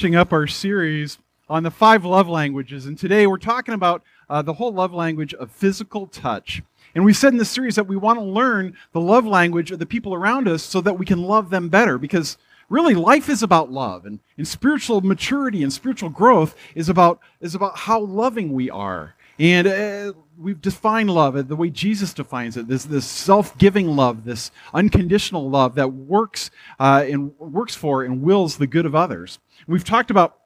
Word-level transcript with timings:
finishing 0.00 0.16
up 0.16 0.32
our 0.32 0.46
series 0.46 1.18
on 1.50 1.62
the 1.62 1.70
five 1.70 2.06
love 2.06 2.26
languages. 2.26 2.86
And 2.86 2.96
today 2.96 3.26
we're 3.26 3.36
talking 3.36 3.74
about 3.74 4.02
uh, 4.30 4.40
the 4.40 4.54
whole 4.54 4.72
love 4.72 4.94
language 4.94 5.34
of 5.34 5.50
physical 5.50 6.06
touch. 6.06 6.62
And 6.94 7.04
we 7.04 7.12
said 7.12 7.34
in 7.34 7.38
this 7.38 7.50
series 7.50 7.74
that 7.74 7.86
we 7.86 7.98
want 7.98 8.18
to 8.18 8.24
learn 8.24 8.78
the 8.92 9.00
love 9.00 9.26
language 9.26 9.70
of 9.70 9.78
the 9.78 9.84
people 9.84 10.14
around 10.14 10.48
us 10.48 10.62
so 10.62 10.80
that 10.80 10.98
we 10.98 11.04
can 11.04 11.22
love 11.22 11.50
them 11.50 11.68
better 11.68 11.98
because 11.98 12.38
really 12.70 12.94
life 12.94 13.28
is 13.28 13.42
about 13.42 13.70
love 13.70 14.06
and, 14.06 14.20
and 14.38 14.48
spiritual 14.48 15.02
maturity 15.02 15.62
and 15.62 15.70
spiritual 15.70 16.08
growth 16.08 16.56
is 16.74 16.88
about, 16.88 17.20
is 17.42 17.54
about 17.54 17.76
how 17.76 18.00
loving 18.00 18.54
we 18.54 18.70
are. 18.70 19.14
And 19.40 19.66
uh, 19.66 20.12
we've 20.38 20.60
defined 20.60 21.08
love 21.08 21.48
the 21.48 21.56
way 21.56 21.70
Jesus 21.70 22.12
defines 22.12 22.58
it 22.58 22.68
this, 22.68 22.84
this 22.84 23.06
self 23.06 23.56
giving 23.56 23.96
love, 23.96 24.24
this 24.24 24.50
unconditional 24.74 25.48
love 25.48 25.76
that 25.76 25.88
works, 25.88 26.50
uh, 26.78 27.06
and 27.08 27.32
works 27.38 27.74
for 27.74 28.04
and 28.04 28.20
wills 28.20 28.58
the 28.58 28.66
good 28.66 28.84
of 28.84 28.94
others. 28.94 29.38
We've 29.66 29.82
talked 29.82 30.10
about 30.10 30.36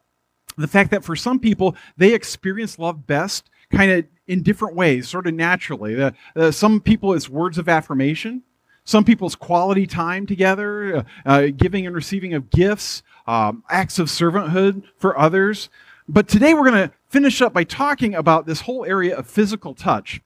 the 0.57 0.69
fact 0.69 0.93
that 0.93 1.05
for 1.05 1.17
some 1.17 1.41
people, 1.41 1.75
they 1.97 2.15
experience 2.15 2.79
love 2.79 3.05
best 3.05 3.51
kind 3.73 3.91
of 3.91 4.05
in 4.29 4.45
different 4.45 4.77
ways, 4.77 5.09
sort 5.09 5.27
of 5.27 5.35
naturally. 5.35 6.01
Uh, 6.37 6.51
some 6.53 6.81
people, 6.81 7.15
it's 7.15 7.29
words 7.29 7.59
of 7.59 7.69
affirmation. 7.69 8.45
Some 8.85 9.05
people's 9.05 9.35
quality 9.35 9.89
time 9.89 10.25
together, 10.25 10.99
uh, 10.99 11.03
uh, 11.27 11.47
giving 11.57 11.85
and 11.87 11.97
receiving 11.97 12.35
of 12.35 12.49
gifts, 12.51 13.03
um, 13.27 13.65
acts 13.69 13.99
of 13.99 14.07
servanthood 14.07 14.85
for 14.99 15.19
others. 15.19 15.69
But 16.09 16.29
today 16.29 16.55
we're 16.55 16.71
going 16.71 16.89
to 16.89 16.95
finish 17.09 17.41
up 17.41 17.53
by 17.53 17.65
talking 17.65 18.15
about 18.15 18.47
this 18.47 18.61
whole 18.61 18.85
area 18.85 19.17
of 19.17 19.27
physical 19.27 19.75
touch. 19.75 20.21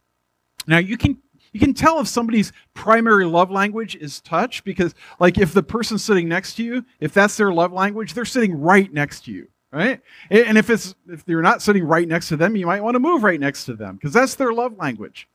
Now, 0.66 0.78
you 0.78 0.96
can 0.96 1.18
you 1.52 1.60
can 1.60 1.72
tell 1.72 1.98
if 2.00 2.08
somebody's 2.08 2.52
primary 2.74 3.24
love 3.24 3.50
language 3.50 3.96
is 3.96 4.20
touch 4.20 4.62
because 4.64 4.94
like 5.18 5.38
if 5.38 5.54
the 5.54 5.62
person 5.62 5.98
sitting 5.98 6.28
next 6.28 6.54
to 6.56 6.62
you 6.62 6.84
if 7.00 7.14
that's 7.14 7.36
their 7.36 7.52
love 7.52 7.72
language 7.72 8.12
they're 8.12 8.26
sitting 8.26 8.60
right 8.60 8.92
next 8.92 9.24
to 9.24 9.32
you 9.32 9.48
right 9.72 10.00
and 10.30 10.58
if 10.58 10.68
it's 10.68 10.94
if 11.08 11.24
you're 11.26 11.42
not 11.42 11.62
sitting 11.62 11.84
right 11.84 12.06
next 12.06 12.28
to 12.28 12.36
them 12.36 12.54
you 12.54 12.66
might 12.66 12.82
want 12.82 12.94
to 12.94 13.00
move 13.00 13.22
right 13.22 13.40
next 13.40 13.64
to 13.64 13.74
them 13.74 13.96
because 13.96 14.12
that's 14.12 14.34
their 14.34 14.52
love 14.52 14.76
language 14.76 15.26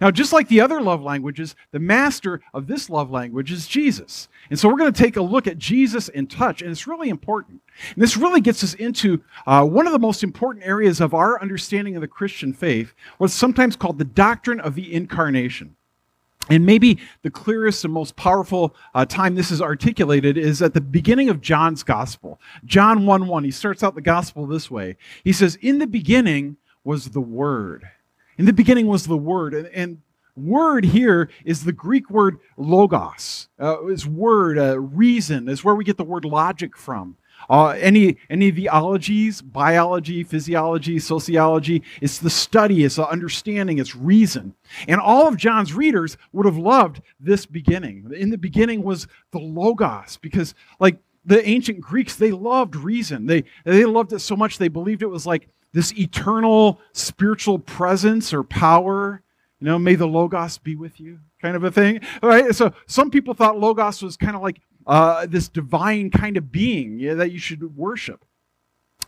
now 0.00 0.10
just 0.10 0.32
like 0.32 0.48
the 0.48 0.60
other 0.60 0.80
love 0.80 1.02
languages 1.02 1.54
the 1.70 1.78
master 1.78 2.40
of 2.54 2.66
this 2.66 2.90
love 2.90 3.10
language 3.10 3.50
is 3.50 3.66
jesus 3.66 4.28
and 4.50 4.58
so 4.58 4.68
we're 4.68 4.78
going 4.78 4.92
to 4.92 5.02
take 5.02 5.16
a 5.16 5.22
look 5.22 5.46
at 5.46 5.58
jesus 5.58 6.08
in 6.08 6.26
touch 6.26 6.62
and 6.62 6.70
it's 6.70 6.86
really 6.86 7.08
important 7.08 7.60
and 7.94 8.02
this 8.02 8.16
really 8.16 8.40
gets 8.40 8.62
us 8.62 8.74
into 8.74 9.22
uh, 9.46 9.64
one 9.64 9.86
of 9.86 9.92
the 9.92 9.98
most 9.98 10.22
important 10.22 10.64
areas 10.64 11.00
of 11.00 11.14
our 11.14 11.40
understanding 11.40 11.94
of 11.96 12.00
the 12.00 12.08
christian 12.08 12.52
faith 12.52 12.94
what's 13.18 13.34
sometimes 13.34 13.76
called 13.76 13.98
the 13.98 14.04
doctrine 14.04 14.60
of 14.60 14.74
the 14.74 14.92
incarnation 14.92 15.76
and 16.48 16.66
maybe 16.66 16.98
the 17.22 17.30
clearest 17.30 17.84
and 17.84 17.94
most 17.94 18.16
powerful 18.16 18.74
uh, 18.94 19.04
time 19.04 19.34
this 19.34 19.50
is 19.50 19.62
articulated 19.62 20.36
is 20.36 20.60
at 20.60 20.74
the 20.74 20.80
beginning 20.80 21.28
of 21.28 21.40
John's 21.40 21.82
gospel. 21.82 22.40
John 22.64 23.06
1 23.06 23.26
1, 23.26 23.44
he 23.44 23.50
starts 23.50 23.82
out 23.82 23.94
the 23.94 24.00
gospel 24.00 24.46
this 24.46 24.70
way. 24.70 24.96
He 25.24 25.32
says, 25.32 25.56
In 25.56 25.78
the 25.78 25.86
beginning 25.86 26.56
was 26.84 27.10
the 27.10 27.20
Word. 27.20 27.88
In 28.38 28.44
the 28.44 28.52
beginning 28.52 28.86
was 28.86 29.06
the 29.06 29.16
Word. 29.16 29.54
And, 29.54 29.66
and 29.68 29.98
word 30.36 30.84
here 30.84 31.28
is 31.44 31.64
the 31.64 31.72
Greek 31.72 32.10
word 32.10 32.38
logos. 32.56 33.48
Uh, 33.58 33.76
word, 34.08 34.58
uh, 34.58 34.78
reason, 34.78 35.48
is 35.48 35.64
where 35.64 35.74
we 35.74 35.84
get 35.84 35.96
the 35.96 36.04
word 36.04 36.24
logic 36.24 36.76
from. 36.76 37.16
Uh, 37.50 37.70
any, 37.70 38.16
any 38.30 38.48
of 38.48 38.54
the 38.54 38.68
ologies, 38.68 39.42
biology, 39.42 40.22
physiology, 40.22 40.98
sociology, 40.98 41.82
it's 42.00 42.18
the 42.18 42.30
study, 42.30 42.84
it's 42.84 42.96
the 42.96 43.08
understanding, 43.08 43.78
it's 43.78 43.96
reason. 43.96 44.54
And 44.86 45.00
all 45.00 45.26
of 45.26 45.36
John's 45.36 45.74
readers 45.74 46.16
would 46.32 46.46
have 46.46 46.56
loved 46.56 47.02
this 47.18 47.44
beginning. 47.44 48.10
In 48.16 48.30
the 48.30 48.38
beginning 48.38 48.84
was 48.84 49.08
the 49.32 49.40
Logos, 49.40 50.18
because 50.18 50.54
like 50.78 50.98
the 51.24 51.46
ancient 51.46 51.80
Greeks, 51.80 52.14
they 52.14 52.30
loved 52.30 52.76
reason. 52.76 53.26
They, 53.26 53.44
they 53.64 53.84
loved 53.84 54.12
it 54.12 54.20
so 54.20 54.36
much 54.36 54.58
they 54.58 54.68
believed 54.68 55.02
it 55.02 55.06
was 55.06 55.26
like 55.26 55.48
this 55.72 55.92
eternal 55.98 56.80
spiritual 56.92 57.58
presence 57.58 58.32
or 58.32 58.42
power. 58.42 59.22
You 59.60 59.66
know, 59.66 59.78
may 59.78 59.94
the 59.94 60.06
Logos 60.06 60.58
be 60.58 60.76
with 60.76 61.00
you, 61.00 61.20
kind 61.40 61.56
of 61.56 61.64
a 61.64 61.70
thing. 61.70 62.00
Right. 62.22 62.54
So 62.54 62.72
some 62.86 63.10
people 63.10 63.34
thought 63.34 63.58
Logos 63.58 64.02
was 64.02 64.16
kind 64.16 64.34
of 64.34 64.42
like 64.42 64.60
uh, 64.86 65.26
this 65.26 65.48
divine 65.48 66.10
kind 66.10 66.36
of 66.36 66.50
being 66.50 66.98
that 67.16 67.30
you 67.30 67.38
should 67.38 67.76
worship. 67.76 68.24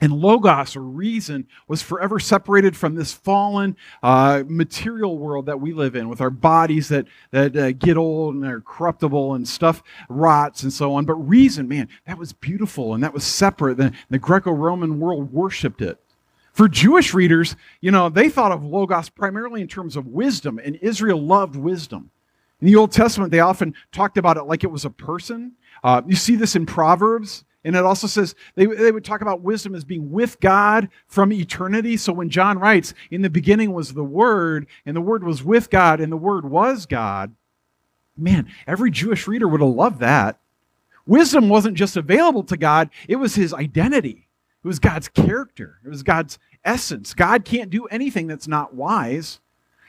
And 0.01 0.13
Logos, 0.13 0.77
or 0.77 0.83
reason, 0.83 1.47
was 1.69 1.81
forever 1.81 2.19
separated 2.19 2.77
from 2.77 2.95
this 2.95 3.13
fallen 3.13 3.77
uh, 4.03 4.43
material 4.47 5.17
world 5.17 5.47
that 5.47 5.61
we 5.61 5.73
live 5.73 5.95
in, 5.95 6.09
with 6.09 6.21
our 6.21 6.31
bodies 6.31 6.89
that, 6.89 7.07
that 7.31 7.57
uh, 7.57 7.73
get 7.73 7.97
old 7.97 8.35
and 8.35 8.45
are 8.45 8.61
corruptible 8.61 9.35
and 9.35 9.47
stuff 9.47 9.83
rots 10.09 10.63
and 10.63 10.73
so 10.73 10.95
on. 10.95 11.05
But 11.05 11.15
reason, 11.15 11.69
man, 11.69 11.89
that 12.07 12.19
was 12.19 12.33
beautiful 12.33 12.95
and 12.95 13.05
that 13.05 13.15
was 13.15 13.25
separate. 13.25 13.77
The, 13.77 13.93
the 14.11 14.19
Greco 14.19 14.51
Roman 14.51 14.99
world 14.99 15.33
worshiped 15.33 15.81
it. 15.81 15.99
For 16.55 16.69
Jewish 16.69 17.13
readers, 17.13 17.57
you 17.81 17.91
know, 17.91 18.09
they 18.09 18.29
thought 18.29 18.53
of 18.53 18.65
Logos 18.65 19.09
primarily 19.09 19.61
in 19.61 19.67
terms 19.67 19.97
of 19.97 20.07
wisdom, 20.07 20.61
and 20.63 20.77
Israel 20.77 21.21
loved 21.21 21.57
wisdom. 21.57 22.11
In 22.61 22.69
the 22.69 22.77
Old 22.77 22.93
Testament, 22.93 23.33
they 23.33 23.41
often 23.41 23.75
talked 23.91 24.19
about 24.19 24.37
it 24.37 24.45
like 24.45 24.63
it 24.63 24.71
was 24.71 24.85
a 24.85 24.91
person. 24.91 25.53
Uh, 25.83 26.03
you 26.07 26.15
see 26.15 26.37
this 26.37 26.55
in 26.55 26.65
Proverbs, 26.65 27.45
and 27.65 27.75
it 27.75 27.85
also 27.85 28.07
says 28.07 28.37
they, 28.55 28.67
they 28.67 28.93
would 28.93 29.05
talk 29.05 29.21
about 29.21 29.41
wisdom 29.41 29.75
as 29.75 29.85
being 29.85 30.13
with 30.13 30.39
God 30.39 30.89
from 31.09 31.33
eternity. 31.33 31.97
So 31.97 32.13
when 32.13 32.31
John 32.31 32.61
writes, 32.61 32.95
in 33.11 33.23
the 33.23 33.31
beginning 33.31 33.73
was 33.73 33.93
the 33.93 34.05
Word, 34.05 34.69
and 34.87 34.97
the 34.97 35.01
Word 35.01 35.25
was 35.25 35.43
with 35.43 35.71
God, 35.71 36.01
and 36.01 36.13
the 36.13 36.17
Word 36.17 36.49
was 36.49 36.87
God, 36.87 37.35
man, 38.17 38.49
every 38.69 38.93
Jewish 38.93 39.27
reader 39.27 39.49
would 39.49 39.61
have 39.61 39.71
loved 39.71 39.99
that. 39.99 40.39
Wisdom 41.05 41.49
wasn't 41.49 41.77
just 41.77 41.97
available 41.97 42.45
to 42.45 42.57
God, 42.57 42.91
it 43.09 43.17
was 43.17 43.35
his 43.35 43.53
identity, 43.53 44.24
it 44.65 44.67
was 44.67 44.79
God's 44.79 45.09
character, 45.09 45.79
it 45.85 45.89
was 45.89 46.03
God's 46.03 46.39
essence. 46.65 47.13
God 47.13 47.45
can't 47.45 47.71
do 47.71 47.85
anything 47.87 48.27
that's 48.27 48.49
not 48.49 48.75
wise. 48.75 49.41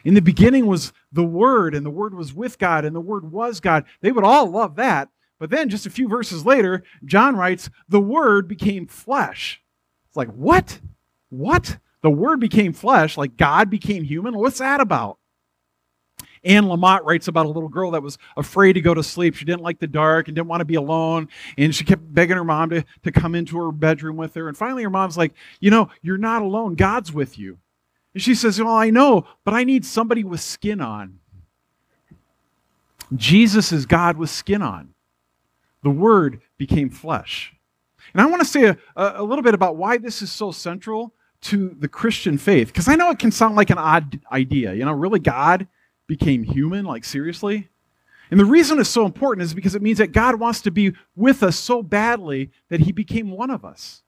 In 0.04 0.14
the 0.14 0.22
beginning 0.22 0.68
was 0.68 0.94
the 1.12 1.24
Word, 1.24 1.74
and 1.74 1.86
the 1.86 1.90
Word 1.90 2.14
was 2.14 2.34
with 2.34 2.60
God, 2.60 2.86
and 2.86 2.96
the 2.96 3.02
Word 3.02 3.32
was 3.32 3.60
God. 3.60 3.86
They 4.02 4.12
would 4.12 4.26
all 4.26 4.52
love 4.52 4.76
that. 4.76 5.10
But 5.40 5.50
then, 5.50 5.70
just 5.70 5.86
a 5.86 5.90
few 5.90 6.08
verses 6.08 6.46
later, 6.46 6.84
John 7.06 7.36
writes, 7.36 7.70
The 7.90 8.02
Word 8.02 8.48
became 8.48 8.86
flesh. 8.86 9.62
It's 10.08 10.18
like, 10.18 10.32
what? 10.34 10.80
What? 11.30 11.78
The 12.02 12.12
Word 12.12 12.40
became 12.40 12.72
flesh, 12.72 13.18
like 13.18 13.36
God 13.38 13.70
became 13.70 14.04
human? 14.04 14.38
What's 14.38 14.60
that 14.60 14.80
about? 14.80 15.18
Anne 16.46 16.66
Lamott 16.66 17.04
writes 17.04 17.28
about 17.28 17.46
a 17.46 17.50
little 17.50 17.70
girl 17.70 17.92
that 17.92 18.04
was 18.04 18.18
afraid 18.38 18.74
to 18.74 18.82
go 18.82 18.94
to 18.94 19.04
sleep. 19.04 19.36
She 19.36 19.46
didn't 19.46 19.64
like 19.64 19.80
the 19.80 19.88
dark 19.88 20.28
and 20.28 20.36
didn't 20.36 20.48
want 20.48 20.62
to 20.62 20.66
be 20.66 20.76
alone. 20.76 21.28
And 21.58 21.74
she 21.74 21.84
kept 21.84 22.14
begging 22.14 22.38
her 22.38 22.44
mom 22.44 22.70
to, 22.70 22.86
to 23.04 23.12
come 23.12 23.36
into 23.36 23.58
her 23.58 23.72
bedroom 23.72 24.16
with 24.16 24.36
her. 24.36 24.48
And 24.48 24.56
finally, 24.56 24.84
her 24.84 24.90
mom's 24.90 25.18
like, 25.18 25.34
You 25.60 25.72
know, 25.72 25.90
you're 26.02 26.18
not 26.18 26.42
alone. 26.42 26.76
God's 26.76 27.12
with 27.12 27.38
you. 27.40 27.58
And 28.14 28.22
she 28.22 28.36
says, 28.36 28.60
Well, 28.60 28.74
I 28.74 28.92
know, 28.92 29.28
but 29.44 29.54
I 29.54 29.64
need 29.64 29.86
somebody 29.86 30.24
with 30.24 30.40
skin 30.40 30.82
on. 30.82 31.20
Jesus 33.16 33.72
is 33.72 33.86
God 33.86 34.18
with 34.18 34.30
skin 34.30 34.62
on 34.62 34.96
the 35.86 35.92
Word 35.92 36.42
became 36.58 36.90
flesh. 36.90 37.54
And 38.12 38.22
I 38.22 38.26
want 38.26 38.42
to 38.42 38.48
say 38.48 38.64
a, 38.64 38.78
a 38.96 39.24
little 39.24 39.44
bit 39.44 39.54
about 39.54 39.78
why 39.78 39.98
this 39.98 40.22
is 40.24 40.32
so 40.32 40.52
central 40.52 41.14
to 41.42 41.76
the 41.80 41.88
Christian 41.88 42.40
faith, 42.40 42.68
because 42.70 42.88
I 42.88 42.96
know 42.96 43.12
it 43.12 43.20
can 43.20 43.32
sound 43.32 43.56
like 43.56 43.70
an 43.70 43.78
odd 43.78 44.20
idea. 44.32 44.74
You 44.74 44.84
know, 44.84 44.94
really, 44.94 45.20
God 45.20 45.68
became 46.08 46.44
human? 46.44 46.86
Like, 46.86 47.06
seriously? 47.06 47.70
And 48.32 48.40
the 48.40 48.46
reason 48.46 48.80
it's 48.80 48.90
so 48.90 49.06
important 49.06 49.44
is 49.44 49.54
because 49.54 49.76
it 49.76 49.82
means 49.82 50.00
that 50.00 50.12
God 50.12 50.40
wants 50.40 50.62
to 50.62 50.72
be 50.72 50.94
with 51.16 51.44
us 51.44 51.56
so 51.56 51.84
badly 51.84 52.52
that 52.70 52.82
he 52.82 52.92
became 52.92 53.32
one 53.32 53.52
of 53.52 53.64
us. 53.64 54.02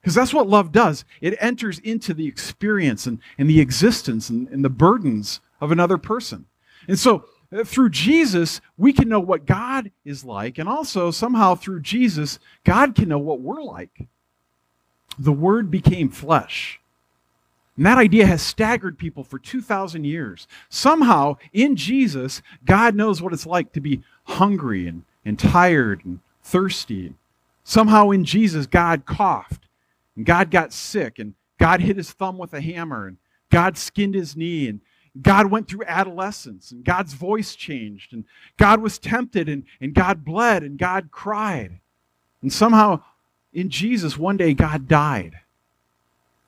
Because 0.00 0.14
that's 0.14 0.32
what 0.32 0.48
love 0.48 0.70
does. 0.70 1.04
It 1.20 1.36
enters 1.40 1.80
into 1.80 2.14
the 2.14 2.28
experience 2.28 3.06
and, 3.06 3.18
and 3.38 3.50
the 3.50 3.60
existence 3.60 4.30
and, 4.30 4.48
and 4.48 4.64
the 4.64 4.70
burdens 4.70 5.40
of 5.60 5.72
another 5.72 5.98
person. 5.98 6.46
And 6.86 6.98
so 6.98 7.24
uh, 7.52 7.64
through 7.64 7.90
Jesus, 7.90 8.60
we 8.76 8.92
can 8.92 9.08
know 9.08 9.18
what 9.18 9.46
God 9.46 9.90
is 10.04 10.24
like, 10.24 10.58
and 10.58 10.68
also 10.68 11.10
somehow 11.10 11.54
through 11.54 11.80
Jesus, 11.80 12.38
God 12.64 12.94
can 12.94 13.08
know 13.08 13.18
what 13.18 13.40
we're 13.40 13.62
like. 13.62 14.06
The 15.18 15.32
Word 15.32 15.70
became 15.70 16.08
flesh. 16.08 16.80
And 17.76 17.84
that 17.84 17.98
idea 17.98 18.26
has 18.26 18.40
staggered 18.40 18.98
people 18.98 19.22
for 19.22 19.38
2,000 19.38 20.04
years. 20.04 20.48
Somehow, 20.68 21.36
in 21.52 21.76
Jesus, 21.76 22.40
God 22.64 22.94
knows 22.94 23.20
what 23.20 23.32
it's 23.32 23.46
like 23.46 23.72
to 23.72 23.80
be 23.80 24.02
hungry 24.24 24.86
and, 24.86 25.04
and 25.24 25.38
tired 25.38 26.04
and 26.04 26.20
thirsty. 26.42 27.12
Somehow, 27.64 28.10
in 28.10 28.24
Jesus, 28.24 28.66
God 28.66 29.04
coughed, 29.04 29.68
and 30.16 30.24
God 30.24 30.50
got 30.50 30.72
sick, 30.72 31.18
and 31.18 31.34
God 31.58 31.80
hit 31.80 31.96
his 31.96 32.12
thumb 32.12 32.38
with 32.38 32.54
a 32.54 32.60
hammer, 32.60 33.06
and 33.06 33.18
God 33.50 33.76
skinned 33.76 34.14
his 34.14 34.36
knee, 34.36 34.68
and 34.68 34.80
God 35.20 35.50
went 35.50 35.68
through 35.68 35.84
adolescence 35.86 36.70
and 36.70 36.84
God's 36.84 37.14
voice 37.14 37.54
changed 37.54 38.12
and 38.12 38.24
God 38.58 38.80
was 38.82 38.98
tempted 38.98 39.48
and, 39.48 39.64
and 39.80 39.94
God 39.94 40.24
bled 40.24 40.62
and 40.62 40.78
God 40.78 41.10
cried. 41.10 41.80
And 42.42 42.52
somehow 42.52 43.02
in 43.52 43.70
Jesus, 43.70 44.18
one 44.18 44.36
day 44.36 44.52
God 44.52 44.88
died. 44.88 45.40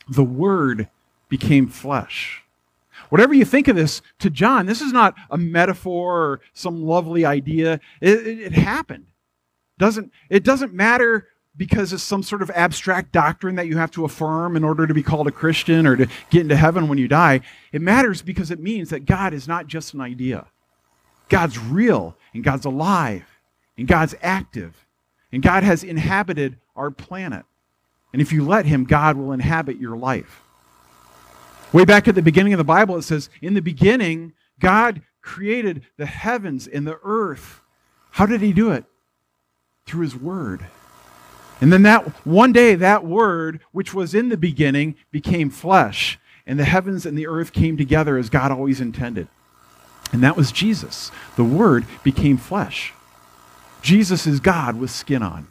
The 0.09 0.25
Word 0.25 0.89
became 1.29 1.69
flesh. 1.69 2.43
Whatever 3.09 3.35
you 3.35 3.45
think 3.45 3.69
of 3.69 3.77
this, 3.77 4.03
to 4.19 4.31
John, 4.31 4.67
this 4.67 4.81
is 4.81 4.93
not 4.93 5.15
a 5.31 5.39
metaphor 5.39 6.23
or 6.23 6.41
some 6.53 6.85
lovely 6.85 7.25
idea. 7.25 7.81
It, 8.01 8.27
it, 8.27 8.41
it 8.41 8.53
happened. 8.53 9.07
Doesn't, 9.79 10.13
it 10.29 10.45
doesn't 10.45 10.75
matter 10.75 11.29
because 11.57 11.93
it's 11.93 12.03
some 12.03 12.23
sort 12.23 12.43
of 12.43 12.51
abstract 12.51 13.13
doctrine 13.13 13.57
that 13.57 13.67
you 13.67 13.79
have 13.79 13.91
to 13.93 14.05
affirm 14.05 14.57
in 14.57 14.65
order 14.65 14.87
to 14.87 14.95
be 14.95 15.03
called 15.03 15.27
a 15.27 15.33
Christian 15.33 15.87
or 15.87 15.97
to 15.97 16.07
get 16.31 16.43
into 16.43 16.57
heaven 16.57 16.89
when 16.89 16.99
you 16.99 17.09
die. 17.09 17.41
It 17.73 17.83
matters 17.83 18.23
because 18.23 18.51
it 18.51 18.61
means 18.61 18.91
that 18.91 19.07
God 19.07 19.35
is 19.35 19.49
not 19.49 19.67
just 19.67 19.95
an 19.95 20.01
idea. 20.01 20.47
God's 21.29 21.59
real 21.59 22.17
and 22.33 22.45
God's 22.45 22.65
alive 22.65 23.25
and 23.77 23.89
God's 23.89 24.15
active 24.23 24.87
and 25.33 25.43
God 25.43 25.63
has 25.63 25.85
inhabited 25.85 26.59
our 26.77 26.91
planet. 26.91 27.45
And 28.13 28.23
if 28.23 28.33
you 28.33 28.45
let 28.45 28.67
Him, 28.67 28.85
God 28.85 29.17
will 29.17 29.33
inhabit 29.33 29.79
your 29.79 29.97
life. 29.97 30.43
Way 31.73 31.85
back 31.85 32.09
at 32.09 32.15
the 32.15 32.23
beginning 32.23 32.53
of 32.55 32.59
the 32.59 32.65
Bible, 32.65 32.97
it 32.97 33.03
says, 33.03 33.29
In 33.43 33.55
the 33.55 33.63
beginning, 33.63 34.33
God 34.59 35.03
created 35.21 35.85
the 35.97 36.07
heavens 36.07 36.67
and 36.67 36.87
the 36.87 36.99
earth. 37.03 37.61
How 38.13 38.27
did 38.27 38.41
He 38.41 38.53
do 38.53 38.71
it? 38.71 38.85
Through 39.87 40.03
His 40.03 40.17
Word. 40.17 40.67
And 41.61 41.73
then 41.73 41.83
that 41.83 42.07
one 42.25 42.53
day, 42.53 42.75
that 42.77 43.05
Word, 43.05 43.61
which 43.73 43.93
was 43.93 44.15
in 44.15 44.29
the 44.29 44.37
beginning, 44.37 44.95
became 45.11 45.51
flesh, 45.51 46.19
and 46.47 46.59
the 46.59 46.65
heavens 46.65 47.05
and 47.05 47.19
the 47.19 47.27
earth 47.27 47.53
came 47.53 47.77
together 47.77 48.17
as 48.17 48.31
God 48.31 48.51
always 48.51 48.81
intended. 48.81 49.29
And 50.13 50.23
that 50.23 50.37
was 50.37 50.53
Jesus. 50.53 51.11
The 51.37 51.45
Word 51.45 51.85
became 52.03 52.39
flesh. 52.39 52.95
Jesus 53.83 54.27
is 54.27 54.41
God 54.41 54.77
with 54.77 54.91
skin 54.91 55.23
on. 55.23 55.49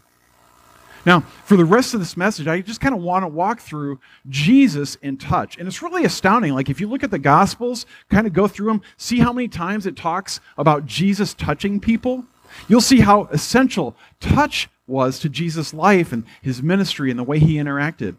Now, 1.07 1.21
for 1.21 1.56
the 1.56 1.63
rest 1.63 1.94
of 1.94 2.01
this 2.01 2.18
message, 2.18 2.48
I 2.48 2.59
just 2.59 2.81
kind 2.81 2.94
of 2.94 3.01
want 3.01 3.24
to 3.24 3.30
walk 3.30 3.62
through 3.62 4.01
Jesus 4.27 4.95
in 4.95 5.15
touch. 5.15 5.57
And 5.57 5.65
it's 5.65 5.81
really 5.81 6.04
astounding. 6.04 6.54
Like, 6.54 6.69
if 6.69 6.81
you 6.81 6.89
look 6.89 7.01
at 7.01 7.12
the 7.12 7.18
Gospels, 7.18 7.86
kind 8.09 8.27
of 8.27 8.33
go 8.33 8.45
through 8.45 8.68
them, 8.68 8.81
see 8.98 9.19
how 9.19 9.31
many 9.31 9.48
times 9.48 9.86
it 9.86 9.95
talks 9.95 10.42
about 10.57 10.86
Jesus 10.86 11.33
touching 11.33 11.80
people. 11.80 12.25
You'll 12.68 12.81
see 12.81 13.00
how 13.00 13.24
essential 13.31 13.95
touch 14.19 14.68
was 14.86 15.18
to 15.19 15.30
Jesus' 15.30 15.74
life 15.74 16.12
and 16.12 16.25
his 16.42 16.62
ministry 16.62 17.09
and 17.09 17.18
the 17.18 17.24
way 17.24 17.39
he 17.39 17.56
interacted. 17.56 18.18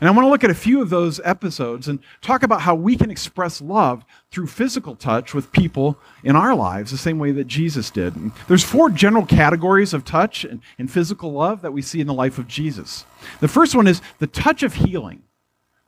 And 0.00 0.08
I 0.08 0.12
want 0.12 0.26
to 0.26 0.30
look 0.30 0.44
at 0.44 0.50
a 0.50 0.54
few 0.54 0.80
of 0.80 0.90
those 0.90 1.20
episodes 1.24 1.88
and 1.88 1.98
talk 2.20 2.44
about 2.44 2.60
how 2.60 2.74
we 2.76 2.96
can 2.96 3.10
express 3.10 3.60
love 3.60 4.04
through 4.30 4.46
physical 4.46 4.94
touch 4.94 5.34
with 5.34 5.50
people 5.50 5.98
in 6.22 6.36
our 6.36 6.54
lives, 6.54 6.92
the 6.92 6.98
same 6.98 7.18
way 7.18 7.32
that 7.32 7.48
Jesus 7.48 7.90
did. 7.90 8.14
And 8.14 8.30
there's 8.46 8.62
four 8.62 8.90
general 8.90 9.26
categories 9.26 9.92
of 9.92 10.04
touch 10.04 10.44
and, 10.44 10.60
and 10.78 10.90
physical 10.90 11.32
love 11.32 11.62
that 11.62 11.72
we 11.72 11.82
see 11.82 12.00
in 12.00 12.06
the 12.06 12.14
life 12.14 12.38
of 12.38 12.46
Jesus. 12.46 13.04
The 13.40 13.48
first 13.48 13.74
one 13.74 13.88
is 13.88 14.00
the 14.20 14.28
touch 14.28 14.62
of 14.62 14.74
healing. 14.74 15.24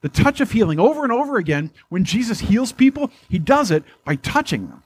The 0.01 0.09
touch 0.09 0.41
of 0.41 0.51
healing. 0.51 0.81
Over 0.81 1.05
and 1.05 1.13
over 1.13 1.37
again, 1.37 1.71
when 1.89 2.05
Jesus 2.05 2.41
heals 2.41 2.73
people, 2.73 3.13
he 3.29 3.39
does 3.39 3.71
it 3.71 3.85
by 4.05 4.17
touching 4.17 4.69
them. 4.69 4.83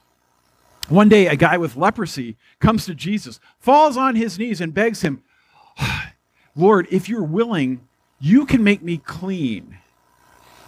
One 0.87 1.09
day, 1.09 1.25
a 1.25 1.35
guy 1.35 1.57
with 1.57 1.75
leprosy 1.75 2.37
comes 2.59 2.85
to 2.85 2.93
Jesus, 2.93 3.39
falls 3.57 3.97
on 3.97 4.15
his 4.15 4.37
knees, 4.37 4.61
and 4.61 4.71
begs 4.71 5.01
him, 5.01 5.23
Lord, 6.55 6.87
if 6.91 7.09
you're 7.09 7.23
willing, 7.23 7.81
you 8.19 8.45
can 8.45 8.63
make 8.63 8.81
me 8.81 8.97
clean. 8.97 9.77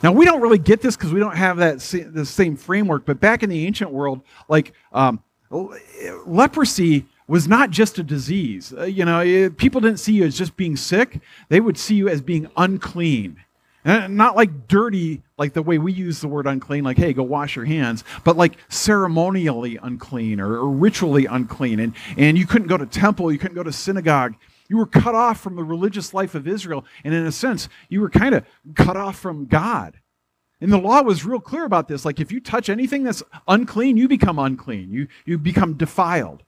Now 0.03 0.11
we 0.11 0.25
don't 0.25 0.41
really 0.41 0.59
get 0.59 0.81
this 0.81 0.95
because 0.95 1.11
we 1.11 1.19
don't 1.19 1.35
have 1.35 1.57
that 1.57 1.79
the 2.13 2.25
same 2.25 2.55
framework. 2.55 3.05
But 3.05 3.19
back 3.19 3.43
in 3.43 3.49
the 3.49 3.65
ancient 3.65 3.91
world, 3.91 4.21
like 4.47 4.73
um, 4.93 5.23
leprosy 5.49 7.05
was 7.27 7.47
not 7.47 7.71
just 7.71 7.97
a 7.99 8.03
disease. 8.03 8.73
Uh, 8.77 8.83
you 8.83 9.03
know, 9.03 9.49
people 9.57 9.81
didn't 9.81 9.99
see 9.99 10.13
you 10.13 10.25
as 10.25 10.37
just 10.37 10.55
being 10.55 10.75
sick; 10.75 11.19
they 11.49 11.59
would 11.59 11.77
see 11.77 11.95
you 11.95 12.07
as 12.09 12.21
being 12.21 12.49
unclean. 12.55 13.43
And 13.87 14.17
not 14.17 14.35
like 14.35 14.67
dirty, 14.67 15.23
like 15.37 15.53
the 15.53 15.61
way 15.61 15.77
we 15.77 15.93
use 15.93 16.19
the 16.19 16.27
word 16.27 16.45
unclean, 16.45 16.83
like, 16.83 16.97
hey, 16.97 17.13
go 17.13 17.23
wash 17.23 17.55
your 17.55 17.63
hands, 17.63 18.03
but 18.25 18.35
like 18.35 18.57
ceremonially 18.67 19.77
unclean 19.81 20.41
or, 20.41 20.57
or 20.57 20.69
ritually 20.69 21.25
unclean. 21.25 21.79
And, 21.79 21.93
and 22.17 22.37
you 22.37 22.45
couldn't 22.45 22.67
go 22.67 22.75
to 22.75 22.85
temple, 22.85 23.31
you 23.31 23.39
couldn't 23.39 23.55
go 23.55 23.63
to 23.63 23.71
synagogue. 23.71 24.35
You 24.69 24.77
were 24.77 24.85
cut 24.85 25.15
off 25.15 25.39
from 25.39 25.55
the 25.55 25.63
religious 25.63 26.13
life 26.13 26.35
of 26.35 26.47
Israel. 26.47 26.85
And 27.03 27.13
in 27.13 27.25
a 27.25 27.31
sense, 27.31 27.69
you 27.89 28.01
were 28.01 28.09
kind 28.09 28.35
of 28.35 28.45
cut 28.75 28.97
off 28.97 29.17
from 29.17 29.45
God. 29.45 29.99
And 30.59 30.71
the 30.71 30.77
law 30.77 31.01
was 31.03 31.25
real 31.25 31.39
clear 31.39 31.65
about 31.65 31.87
this. 31.87 32.03
Like 32.03 32.19
if 32.19 32.31
you 32.31 32.39
touch 32.39 32.69
anything 32.69 33.03
that's 33.03 33.23
unclean, 33.47 33.97
you 33.97 34.07
become 34.07 34.39
unclean. 34.39 34.91
You, 34.91 35.07
you 35.25 35.37
become 35.37 35.75
defiled. 35.75 36.43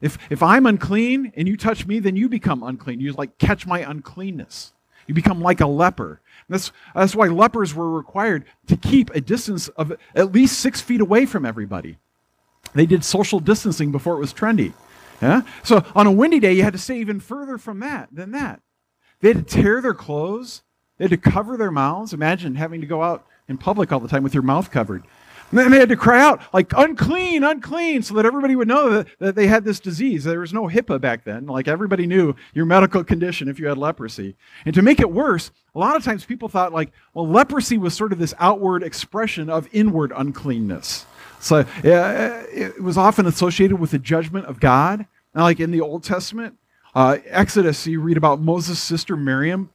If, 0.00 0.18
if 0.30 0.42
I'm 0.42 0.66
unclean 0.66 1.32
and 1.36 1.46
you 1.46 1.56
touch 1.56 1.86
me, 1.86 1.98
then 1.98 2.16
you 2.16 2.28
become 2.28 2.62
unclean. 2.62 3.00
You 3.00 3.12
like 3.12 3.36
catch 3.38 3.66
my 3.66 3.80
uncleanness. 3.80 4.72
You 5.06 5.14
become 5.14 5.40
like 5.40 5.60
a 5.60 5.66
leper. 5.66 6.20
That's, 6.48 6.72
that's 6.94 7.14
why 7.14 7.26
lepers 7.26 7.74
were 7.74 7.90
required 7.90 8.44
to 8.68 8.76
keep 8.76 9.10
a 9.10 9.20
distance 9.20 9.68
of 9.68 9.92
at 10.14 10.32
least 10.32 10.58
six 10.58 10.80
feet 10.80 11.00
away 11.00 11.26
from 11.26 11.44
everybody. 11.44 11.98
They 12.74 12.86
did 12.86 13.04
social 13.04 13.40
distancing 13.40 13.92
before 13.92 14.14
it 14.14 14.20
was 14.20 14.32
trendy. 14.32 14.72
Yeah? 15.20 15.42
So 15.62 15.84
on 15.94 16.06
a 16.06 16.12
windy 16.12 16.40
day, 16.40 16.52
you 16.52 16.62
had 16.62 16.72
to 16.72 16.78
stay 16.78 16.98
even 16.98 17.20
further 17.20 17.58
from 17.58 17.80
that 17.80 18.08
than 18.12 18.32
that. 18.32 18.60
They 19.20 19.28
had 19.28 19.48
to 19.48 19.54
tear 19.62 19.80
their 19.80 19.94
clothes. 19.94 20.62
They 20.98 21.04
had 21.04 21.10
to 21.10 21.30
cover 21.30 21.56
their 21.56 21.70
mouths. 21.70 22.12
Imagine 22.12 22.54
having 22.54 22.80
to 22.80 22.86
go 22.86 23.02
out 23.02 23.26
in 23.48 23.58
public 23.58 23.92
all 23.92 24.00
the 24.00 24.08
time 24.08 24.22
with 24.22 24.34
your 24.34 24.42
mouth 24.42 24.70
covered. 24.70 25.04
And 25.50 25.58
then 25.58 25.72
they 25.72 25.80
had 25.80 25.88
to 25.88 25.96
cry 25.96 26.20
out, 26.20 26.40
like, 26.54 26.72
unclean, 26.76 27.42
unclean, 27.42 28.02
so 28.02 28.14
that 28.14 28.24
everybody 28.24 28.54
would 28.54 28.68
know 28.68 28.90
that, 28.90 29.08
that 29.18 29.34
they 29.34 29.48
had 29.48 29.64
this 29.64 29.80
disease. 29.80 30.22
There 30.22 30.38
was 30.38 30.52
no 30.52 30.68
HIPAA 30.68 31.00
back 31.00 31.24
then. 31.24 31.46
Like, 31.46 31.66
everybody 31.66 32.06
knew 32.06 32.36
your 32.54 32.66
medical 32.66 33.02
condition 33.02 33.48
if 33.48 33.58
you 33.58 33.66
had 33.66 33.76
leprosy. 33.76 34.36
And 34.64 34.74
to 34.76 34.82
make 34.82 35.00
it 35.00 35.10
worse, 35.10 35.50
a 35.74 35.78
lot 35.80 35.96
of 35.96 36.04
times 36.04 36.24
people 36.24 36.48
thought, 36.48 36.72
like, 36.72 36.92
well, 37.14 37.28
leprosy 37.28 37.78
was 37.78 37.94
sort 37.94 38.12
of 38.12 38.20
this 38.20 38.32
outward 38.38 38.84
expression 38.84 39.50
of 39.50 39.68
inward 39.72 40.12
uncleanness. 40.14 41.04
So 41.40 41.64
yeah, 41.82 42.42
it 42.52 42.82
was 42.82 42.96
often 42.96 43.26
associated 43.26 43.80
with 43.80 43.90
the 43.90 43.98
judgment 43.98 44.46
of 44.46 44.60
God. 44.60 45.06
Now, 45.34 45.42
like 45.42 45.60
in 45.60 45.70
the 45.70 45.80
Old 45.80 46.04
Testament, 46.04 46.56
uh, 46.94 47.18
Exodus, 47.26 47.86
you 47.86 48.00
read 48.00 48.16
about 48.16 48.40
Moses' 48.40 48.80
sister 48.80 49.16
Miriam. 49.16 49.70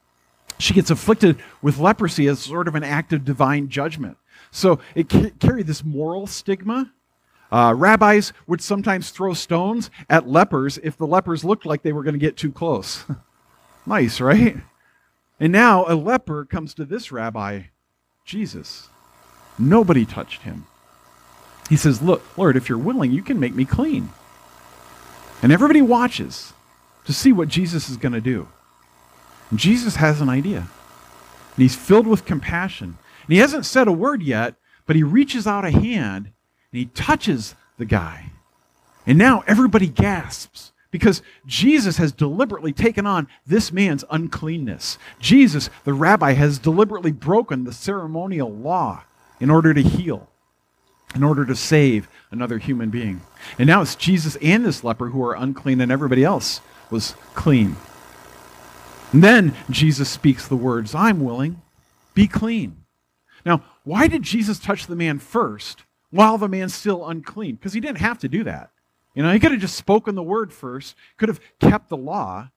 She 0.60 0.74
gets 0.74 0.90
afflicted 0.90 1.38
with 1.62 1.80
leprosy 1.80 2.28
as 2.28 2.40
sort 2.40 2.68
of 2.68 2.76
an 2.76 2.84
act 2.84 3.14
of 3.14 3.26
divine 3.26 3.70
judgment. 3.70 4.18
So 4.52 4.80
it 4.94 5.10
ca- 5.10 5.32
carried 5.40 5.68
this 5.68 5.84
moral 5.84 6.28
stigma. 6.28 6.92
Uh, 7.52 7.74
rabbis 7.76 8.34
would 8.48 8.62
sometimes 8.62 9.12
throw 9.12 9.34
stones 9.34 9.90
at 10.10 10.28
lepers 10.28 10.78
if 10.80 10.98
the 10.98 11.08
lepers 11.08 11.44
looked 11.44 11.66
like 11.66 11.84
they 11.84 11.94
were 11.94 12.04
going 12.04 12.14
to 12.14 12.20
get 12.20 12.38
too 12.38 12.52
close. 12.52 13.06
nice, 13.86 14.20
right? 14.20 14.58
And 15.40 15.52
now 15.52 15.86
a 15.88 15.96
leper 15.96 16.46
comes 16.46 16.74
to 16.76 16.86
this 16.86 17.12
rabbi, 17.12 17.64
Jesus. 18.24 18.90
Nobody 19.60 20.06
touched 20.06 20.44
him. 20.44 20.68
He 21.70 21.76
says, 21.76 22.02
Look, 22.02 22.38
Lord, 22.38 22.56
if 22.56 22.70
you're 22.70 22.78
willing, 22.78 23.12
you 23.12 23.22
can 23.22 23.40
make 23.40 23.56
me 23.56 23.66
clean. 23.66 24.10
And 25.42 25.52
everybody 25.52 25.82
watches 25.82 26.54
to 27.06 27.14
see 27.14 27.32
what 27.32 27.48
Jesus 27.48 27.90
is 27.90 27.98
going 27.98 28.14
to 28.14 28.22
do. 28.22 28.48
And 29.50 29.60
Jesus 29.60 29.98
has 29.98 30.22
an 30.22 30.30
idea. 30.30 30.60
And 30.60 31.62
he's 31.62 31.76
filled 31.76 32.08
with 32.08 32.26
compassion. 32.26 32.98
And 33.24 33.34
he 33.34 33.38
hasn't 33.38 33.66
said 33.66 33.88
a 33.88 33.92
word 33.92 34.22
yet, 34.22 34.56
but 34.86 34.96
he 34.96 35.04
reaches 35.04 35.48
out 35.48 35.66
a 35.66 35.72
hand 35.72 36.32
and 36.72 36.80
he 36.80 36.86
touches 36.86 37.56
the 37.78 37.86
guy. 37.86 38.32
And 39.08 39.18
now 39.18 39.44
everybody 39.48 39.88
gasps 39.88 40.72
because 40.92 41.22
Jesus 41.46 41.98
has 41.98 42.12
deliberately 42.12 42.72
taken 42.72 43.06
on 43.06 43.28
this 43.46 43.72
man's 43.72 44.04
uncleanness. 44.10 44.98
Jesus, 45.20 45.70
the 45.84 45.94
rabbi, 45.94 46.34
has 46.34 46.58
deliberately 46.58 47.12
broken 47.12 47.64
the 47.64 47.74
ceremonial 47.74 48.52
law 48.52 49.04
in 49.40 49.50
order 49.50 49.74
to 49.74 49.82
heal 49.82 50.30
in 51.16 51.24
order 51.24 51.46
to 51.46 51.56
save 51.56 52.08
another 52.30 52.58
human 52.58 52.90
being. 52.90 53.22
And 53.58 53.68
now 53.68 53.82
it's 53.82 53.96
Jesus 53.96 54.36
and 54.38 54.66
this 54.66 54.84
leper 54.84 55.10
who 55.10 55.24
are 55.24 55.34
unclean, 55.34 55.82
and 55.82 55.92
everybody 55.92 56.24
else 56.24 56.62
was 56.92 57.16
clean. 57.34 57.78
And 59.12 59.24
then 59.24 59.56
Jesus 59.70 60.10
speaks 60.10 60.48
the 60.48 60.58
words, 60.58 60.94
I'm 60.94 61.22
willing, 61.22 61.62
be 62.14 62.28
clean. 62.28 62.84
Now, 63.46 63.64
why 63.84 64.08
did 64.08 64.24
Jesus 64.24 64.60
touch 64.60 64.88
the 64.88 64.96
man 64.96 65.20
first 65.20 65.84
while 66.10 66.38
the 66.38 66.50
man's 66.50 66.74
still 66.74 67.08
unclean? 67.08 67.56
Because 67.56 67.74
he 67.74 67.80
didn't 67.80 68.00
have 68.00 68.20
to 68.20 68.28
do 68.28 68.44
that. 68.44 68.72
You 69.14 69.24
know, 69.24 69.32
he 69.32 69.40
could 69.40 69.52
have 69.52 69.62
just 69.62 69.78
spoken 69.78 70.16
the 70.16 70.24
word 70.24 70.52
first, 70.52 70.96
could 71.18 71.30
have 71.30 71.40
kept 71.60 71.90
the 71.90 71.98
law. 71.98 72.50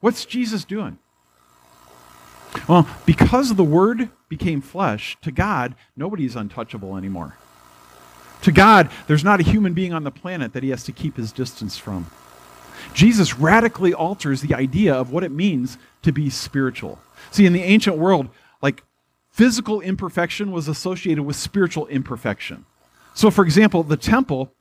What's 0.00 0.24
Jesus 0.24 0.64
doing? 0.64 0.98
Well, 2.66 2.88
because 3.06 3.54
the 3.54 3.62
word 3.62 4.10
became 4.28 4.60
flesh, 4.60 5.16
to 5.22 5.30
God, 5.30 5.76
nobody 5.96 6.24
is 6.24 6.34
untouchable 6.34 6.96
anymore. 6.96 7.36
To 8.42 8.52
God, 8.52 8.90
there's 9.06 9.24
not 9.24 9.40
a 9.40 9.42
human 9.42 9.74
being 9.74 9.92
on 9.92 10.04
the 10.04 10.10
planet 10.10 10.52
that 10.52 10.62
he 10.62 10.70
has 10.70 10.84
to 10.84 10.92
keep 10.92 11.16
his 11.16 11.32
distance 11.32 11.76
from. 11.76 12.06
Jesus 12.94 13.38
radically 13.38 13.92
alters 13.92 14.40
the 14.40 14.54
idea 14.54 14.94
of 14.94 15.12
what 15.12 15.24
it 15.24 15.30
means 15.30 15.78
to 16.02 16.12
be 16.12 16.30
spiritual. 16.30 16.98
See, 17.30 17.46
in 17.46 17.52
the 17.52 17.62
ancient 17.62 17.98
world, 17.98 18.28
like 18.62 18.82
physical 19.30 19.80
imperfection 19.80 20.50
was 20.50 20.68
associated 20.68 21.24
with 21.24 21.36
spiritual 21.36 21.86
imperfection. 21.88 22.64
So, 23.14 23.30
for 23.30 23.44
example, 23.44 23.82
the 23.82 23.96
temple, 23.96 24.52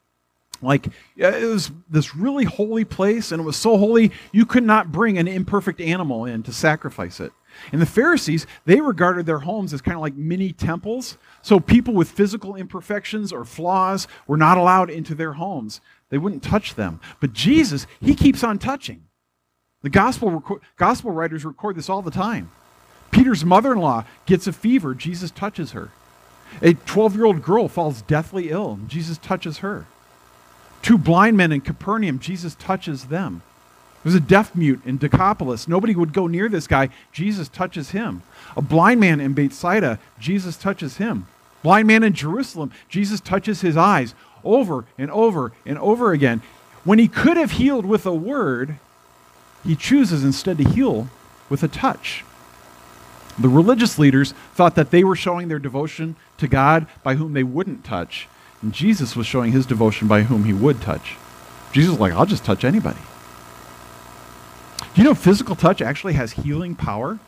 like 0.62 0.88
it 1.16 1.48
was 1.48 1.72
this 1.90 2.16
really 2.16 2.46
holy 2.46 2.86
place, 2.86 3.32
and 3.32 3.42
it 3.42 3.46
was 3.46 3.58
so 3.58 3.78
holy 3.78 4.12
you 4.32 4.46
could 4.46 4.64
not 4.64 4.92
bring 4.92 5.18
an 5.18 5.28
imperfect 5.28 5.80
animal 5.82 6.26
in 6.26 6.44
to 6.44 6.54
sacrifice 6.54 7.20
it. 7.20 7.32
And 7.72 7.82
the 7.82 7.86
Pharisees, 7.86 8.46
they 8.66 8.82
regarded 8.82 9.26
their 9.26 9.40
homes 9.40 9.74
as 9.74 9.82
kind 9.82 9.96
of 9.96 10.02
like 10.02 10.16
mini 10.16 10.54
temples. 10.54 11.18
So 11.42 11.60
people 11.60 11.94
with 11.94 12.12
physical 12.12 12.56
imperfections 12.56 13.34
or 13.34 13.46
flaws 13.46 14.08
were 14.28 14.38
not 14.38 14.58
allowed 14.58 14.90
into 14.90 15.16
their 15.16 15.34
homes. 15.34 15.82
They 16.10 16.18
wouldn't 16.18 16.44
touch 16.44 16.76
them. 16.76 17.00
But 17.20 17.34
Jesus, 17.34 17.88
he 18.02 18.16
keeps 18.16 18.44
on 18.44 18.60
touching. 18.60 19.06
The 19.82 19.90
gospel, 19.90 20.62
gospel 20.78 21.12
writers 21.12 21.46
record 21.46 21.76
this 21.76 21.90
all 21.90 22.02
the 22.02 22.12
time. 22.12 22.52
Peter's 23.12 23.46
mother 23.46 23.72
in 23.72 23.80
law 23.80 24.06
gets 24.26 24.46
a 24.48 24.54
fever, 24.54 24.94
Jesus 24.94 25.32
touches 25.32 25.72
her. 25.72 25.90
A 26.62 26.74
12 26.74 27.16
year 27.16 27.26
old 27.26 27.42
girl 27.42 27.68
falls 27.68 28.02
deathly 28.02 28.50
ill, 28.50 28.80
Jesus 28.88 29.18
touches 29.18 29.60
her. 29.60 29.86
Two 30.82 30.98
blind 30.98 31.38
men 31.38 31.52
in 31.52 31.62
Capernaum, 31.62 32.20
Jesus 32.20 32.56
touches 32.56 33.06
them. 33.06 33.42
There's 34.04 34.16
a 34.16 34.22
deaf 34.22 34.56
mute 34.56 34.82
in 34.86 34.98
Decapolis. 34.98 35.68
Nobody 35.68 35.94
would 35.94 36.14
go 36.14 36.28
near 36.28 36.48
this 36.48 36.68
guy. 36.68 36.90
Jesus 37.12 37.50
touches 37.50 37.92
him. 37.92 38.22
A 38.56 38.62
blind 38.62 39.00
man 39.00 39.20
in 39.20 39.34
Bethsaida, 39.34 40.00
Jesus 40.20 40.56
touches 40.56 40.98
him. 40.98 41.28
Blind 41.64 41.88
man 41.88 42.04
in 42.04 42.14
Jerusalem, 42.14 42.72
Jesus 42.88 43.20
touches 43.20 43.62
his 43.62 43.76
eyes 43.76 44.16
over 44.44 44.86
and 44.98 45.12
over 45.12 45.52
and 45.66 45.78
over 45.80 46.14
again. 46.14 46.42
When 46.86 46.98
he 46.98 47.10
could 47.10 47.36
have 47.36 47.52
healed 47.52 47.86
with 47.86 48.06
a 48.06 48.14
word, 48.14 48.78
he 49.66 49.76
chooses 49.76 50.24
instead 50.24 50.58
to 50.60 50.64
heal 50.64 51.10
with 51.50 51.62
a 51.62 51.68
touch. 51.68 52.24
The 53.38 53.50
religious 53.50 54.00
leaders 54.00 54.34
thought 54.54 54.76
that 54.76 54.92
they 54.92 55.04
were 55.04 55.16
showing 55.16 55.50
their 55.50 55.60
devotion 55.60 56.16
to 56.38 56.48
God 56.48 56.88
by 57.04 57.16
whom 57.16 57.34
they 57.34 57.44
wouldn't 57.44 57.84
touch. 57.84 58.28
And 58.62 58.74
Jesus 58.74 59.16
was 59.16 59.26
showing 59.26 59.52
his 59.52 59.66
devotion 59.66 60.08
by 60.08 60.24
whom 60.24 60.44
he 60.44 60.54
would 60.54 60.82
touch. 60.82 61.16
Jesus 61.72 61.92
was 61.92 62.00
like, 62.00 62.14
I'll 62.14 62.26
just 62.26 62.44
touch 62.44 62.64
anybody. 62.64 63.00
Do 64.80 65.02
you 65.02 65.04
know 65.04 65.14
physical 65.14 65.56
touch 65.56 65.82
actually 65.82 66.14
has 66.14 66.32
healing 66.32 66.76
power? 66.76 67.20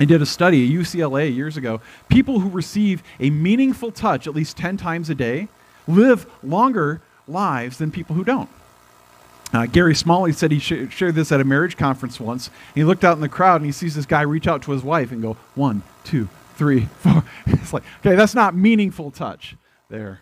I 0.00 0.04
did 0.04 0.22
a 0.22 0.26
study 0.26 0.64
at 0.64 0.80
UCLA 0.80 1.34
years 1.34 1.56
ago. 1.56 1.80
People 2.08 2.40
who 2.40 2.48
receive 2.48 3.02
a 3.18 3.30
meaningful 3.30 3.90
touch 3.90 4.26
at 4.26 4.34
least 4.34 4.56
10 4.56 4.76
times 4.76 5.10
a 5.10 5.14
day 5.14 5.48
live 5.88 6.26
longer 6.42 7.00
lives 7.26 7.78
than 7.78 7.90
people 7.90 8.14
who 8.14 8.22
don't. 8.22 8.48
Uh, 9.52 9.66
Gary 9.66 9.94
Smalley 9.94 10.32
said 10.32 10.52
he 10.52 10.58
sh- 10.58 10.90
shared 10.90 11.14
this 11.14 11.32
at 11.32 11.40
a 11.40 11.44
marriage 11.44 11.76
conference 11.76 12.20
once. 12.20 12.50
He 12.74 12.84
looked 12.84 13.02
out 13.02 13.16
in 13.16 13.22
the 13.22 13.28
crowd 13.28 13.56
and 13.56 13.66
he 13.66 13.72
sees 13.72 13.94
this 13.94 14.06
guy 14.06 14.20
reach 14.20 14.46
out 14.46 14.62
to 14.62 14.72
his 14.72 14.82
wife 14.82 15.10
and 15.10 15.22
go, 15.22 15.36
one, 15.54 15.82
two, 16.04 16.28
three, 16.56 16.80
four. 16.98 17.24
it's 17.46 17.72
like, 17.72 17.82
okay, 18.00 18.14
that's 18.14 18.34
not 18.34 18.54
meaningful 18.54 19.10
touch 19.10 19.56
there. 19.88 20.20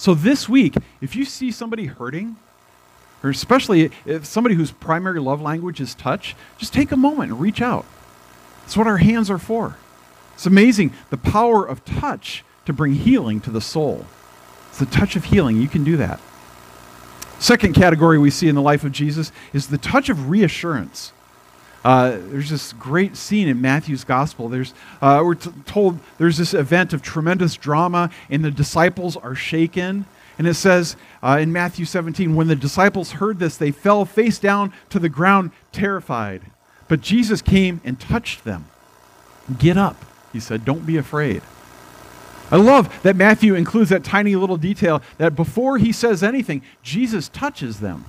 So 0.00 0.14
this 0.14 0.48
week, 0.48 0.76
if 1.02 1.14
you 1.14 1.26
see 1.26 1.50
somebody 1.50 1.84
hurting, 1.84 2.36
or 3.22 3.28
especially 3.28 3.90
if 4.06 4.24
somebody 4.24 4.54
whose 4.54 4.70
primary 4.70 5.20
love 5.20 5.42
language 5.42 5.78
is 5.78 5.94
touch, 5.94 6.34
just 6.56 6.72
take 6.72 6.90
a 6.90 6.96
moment 6.96 7.32
and 7.32 7.38
reach 7.38 7.60
out. 7.60 7.84
That's 8.62 8.78
what 8.78 8.86
our 8.86 8.96
hands 8.96 9.28
are 9.28 9.36
for. 9.36 9.76
It's 10.32 10.46
amazing 10.46 10.94
the 11.10 11.18
power 11.18 11.66
of 11.66 11.84
touch 11.84 12.46
to 12.64 12.72
bring 12.72 12.94
healing 12.94 13.42
to 13.42 13.50
the 13.50 13.60
soul. 13.60 14.06
It's 14.70 14.78
the 14.78 14.86
touch 14.86 15.16
of 15.16 15.26
healing. 15.26 15.60
You 15.60 15.68
can 15.68 15.84
do 15.84 15.98
that. 15.98 16.18
Second 17.38 17.74
category 17.74 18.16
we 18.16 18.30
see 18.30 18.48
in 18.48 18.54
the 18.54 18.62
life 18.62 18.84
of 18.84 18.92
Jesus 18.92 19.32
is 19.52 19.66
the 19.66 19.76
touch 19.76 20.08
of 20.08 20.30
reassurance. 20.30 21.12
Uh, 21.84 22.18
there's 22.18 22.50
this 22.50 22.72
great 22.74 23.16
scene 23.16 23.48
in 23.48 23.60
Matthew's 23.60 24.04
gospel. 24.04 24.48
There's, 24.48 24.74
uh, 25.00 25.22
we're 25.24 25.34
t- 25.34 25.50
told 25.64 25.98
there's 26.18 26.36
this 26.36 26.52
event 26.52 26.92
of 26.92 27.00
tremendous 27.00 27.56
drama, 27.56 28.10
and 28.28 28.44
the 28.44 28.50
disciples 28.50 29.16
are 29.16 29.34
shaken. 29.34 30.04
And 30.38 30.46
it 30.46 30.54
says 30.54 30.96
uh, 31.22 31.38
in 31.40 31.52
Matthew 31.52 31.84
17, 31.84 32.34
when 32.34 32.48
the 32.48 32.56
disciples 32.56 33.12
heard 33.12 33.38
this, 33.38 33.56
they 33.56 33.70
fell 33.70 34.04
face 34.04 34.38
down 34.38 34.72
to 34.90 34.98
the 34.98 35.08
ground, 35.08 35.52
terrified. 35.72 36.42
But 36.88 37.00
Jesus 37.00 37.40
came 37.40 37.80
and 37.84 37.98
touched 37.98 38.44
them. 38.44 38.66
Get 39.58 39.76
up, 39.76 40.04
he 40.32 40.40
said. 40.40 40.64
Don't 40.64 40.86
be 40.86 40.96
afraid. 40.96 41.42
I 42.50 42.56
love 42.56 43.02
that 43.02 43.16
Matthew 43.16 43.54
includes 43.54 43.90
that 43.90 44.02
tiny 44.02 44.34
little 44.34 44.56
detail 44.56 45.02
that 45.18 45.36
before 45.36 45.78
he 45.78 45.92
says 45.92 46.22
anything, 46.22 46.62
Jesus 46.82 47.28
touches 47.28 47.80
them. 47.80 48.04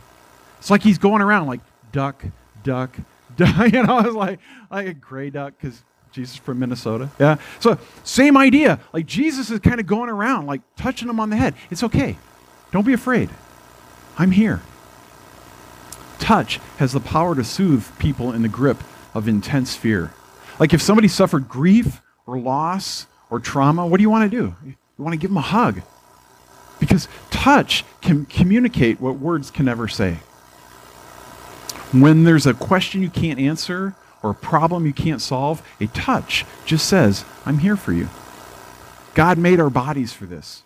It's 0.59 0.69
like 0.69 0.81
he's 0.81 0.97
going 0.97 1.21
around 1.21 1.47
like 1.47 1.59
duck, 1.91 2.25
duck, 2.63 2.97
you 3.39 3.83
know, 3.83 3.99
it's 3.99 4.15
like 4.15 4.39
like 4.69 4.87
a 4.87 4.93
gray 4.93 5.29
duck 5.29 5.53
because 5.59 5.83
Jesus 6.11 6.35
from 6.37 6.59
Minnesota. 6.59 7.09
Yeah. 7.19 7.37
So 7.59 7.77
same 8.03 8.37
idea. 8.37 8.79
Like 8.93 9.05
Jesus 9.05 9.49
is 9.49 9.59
kind 9.59 9.79
of 9.79 9.87
going 9.87 10.09
around, 10.09 10.45
like 10.45 10.61
touching 10.75 11.07
them 11.07 11.19
on 11.19 11.29
the 11.29 11.37
head. 11.37 11.55
It's 11.69 11.83
okay. 11.83 12.17
Don't 12.71 12.85
be 12.85 12.93
afraid. 12.93 13.29
I'm 14.17 14.31
here. 14.31 14.61
Touch 16.19 16.59
has 16.77 16.93
the 16.93 16.99
power 16.99 17.35
to 17.35 17.43
soothe 17.43 17.85
people 17.97 18.31
in 18.31 18.41
the 18.41 18.49
grip 18.49 18.77
of 19.13 19.27
intense 19.27 19.75
fear. 19.75 20.13
Like 20.59 20.73
if 20.73 20.81
somebody 20.81 21.07
suffered 21.07 21.49
grief 21.49 22.01
or 22.27 22.37
loss 22.37 23.07
or 23.29 23.39
trauma, 23.39 23.87
what 23.87 23.97
do 23.97 24.03
you 24.03 24.09
want 24.09 24.29
to 24.29 24.37
do? 24.37 24.55
You 24.65 24.75
want 24.97 25.13
to 25.13 25.17
give 25.17 25.31
them 25.31 25.37
a 25.37 25.41
hug. 25.41 25.81
Because 26.79 27.07
touch 27.29 27.83
can 28.01 28.25
communicate 28.25 28.99
what 28.99 29.17
words 29.17 29.51
can 29.51 29.65
never 29.65 29.87
say. 29.87 30.17
When 31.91 32.23
there's 32.23 32.45
a 32.45 32.53
question 32.53 33.01
you 33.01 33.09
can't 33.09 33.39
answer 33.39 33.95
or 34.23 34.31
a 34.31 34.35
problem 34.35 34.85
you 34.85 34.93
can't 34.93 35.21
solve, 35.21 35.61
a 35.79 35.87
touch 35.87 36.45
just 36.65 36.87
says, 36.87 37.25
I'm 37.45 37.59
here 37.59 37.75
for 37.75 37.91
you. 37.91 38.07
God 39.13 39.37
made 39.37 39.59
our 39.59 39.69
bodies 39.69 40.13
for 40.13 40.25
this. 40.25 40.63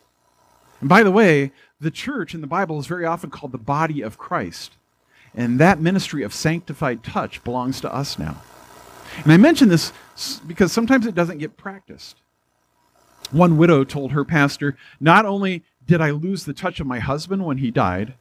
And 0.80 0.90
by 0.90 1.02
the 1.04 1.12
way, 1.12 1.52
the 1.80 1.90
church 1.92 2.36
in 2.36 2.42
the 2.42 2.48
Bible 2.48 2.80
is 2.80 2.88
very 2.88 3.06
often 3.06 3.30
called 3.30 3.52
the 3.52 3.58
body 3.58 4.02
of 4.02 4.18
Christ. 4.18 4.76
And 5.34 5.60
that 5.60 5.80
ministry 5.80 6.24
of 6.24 6.34
sanctified 6.34 7.04
touch 7.04 7.44
belongs 7.44 7.82
to 7.82 7.94
us 7.94 8.20
now. 8.20 8.42
And 9.24 9.32
I 9.32 9.38
mention 9.38 9.70
this 9.70 9.92
because 10.46 10.72
sometimes 10.72 11.06
it 11.06 11.16
doesn't 11.16 11.40
get 11.40 11.58
practiced. 11.58 12.18
One 13.32 13.58
widow 13.58 13.84
told 13.84 14.12
her 14.12 14.24
pastor, 14.24 14.78
Not 15.00 15.26
only 15.26 15.64
did 15.86 16.02
I 16.02 16.12
lose 16.12 16.46
the 16.46 16.54
touch 16.54 16.80
of 16.80 16.88
my 16.88 17.00
husband 17.00 17.46
when 17.46 17.58
he 17.58 17.72
died, 17.72 18.14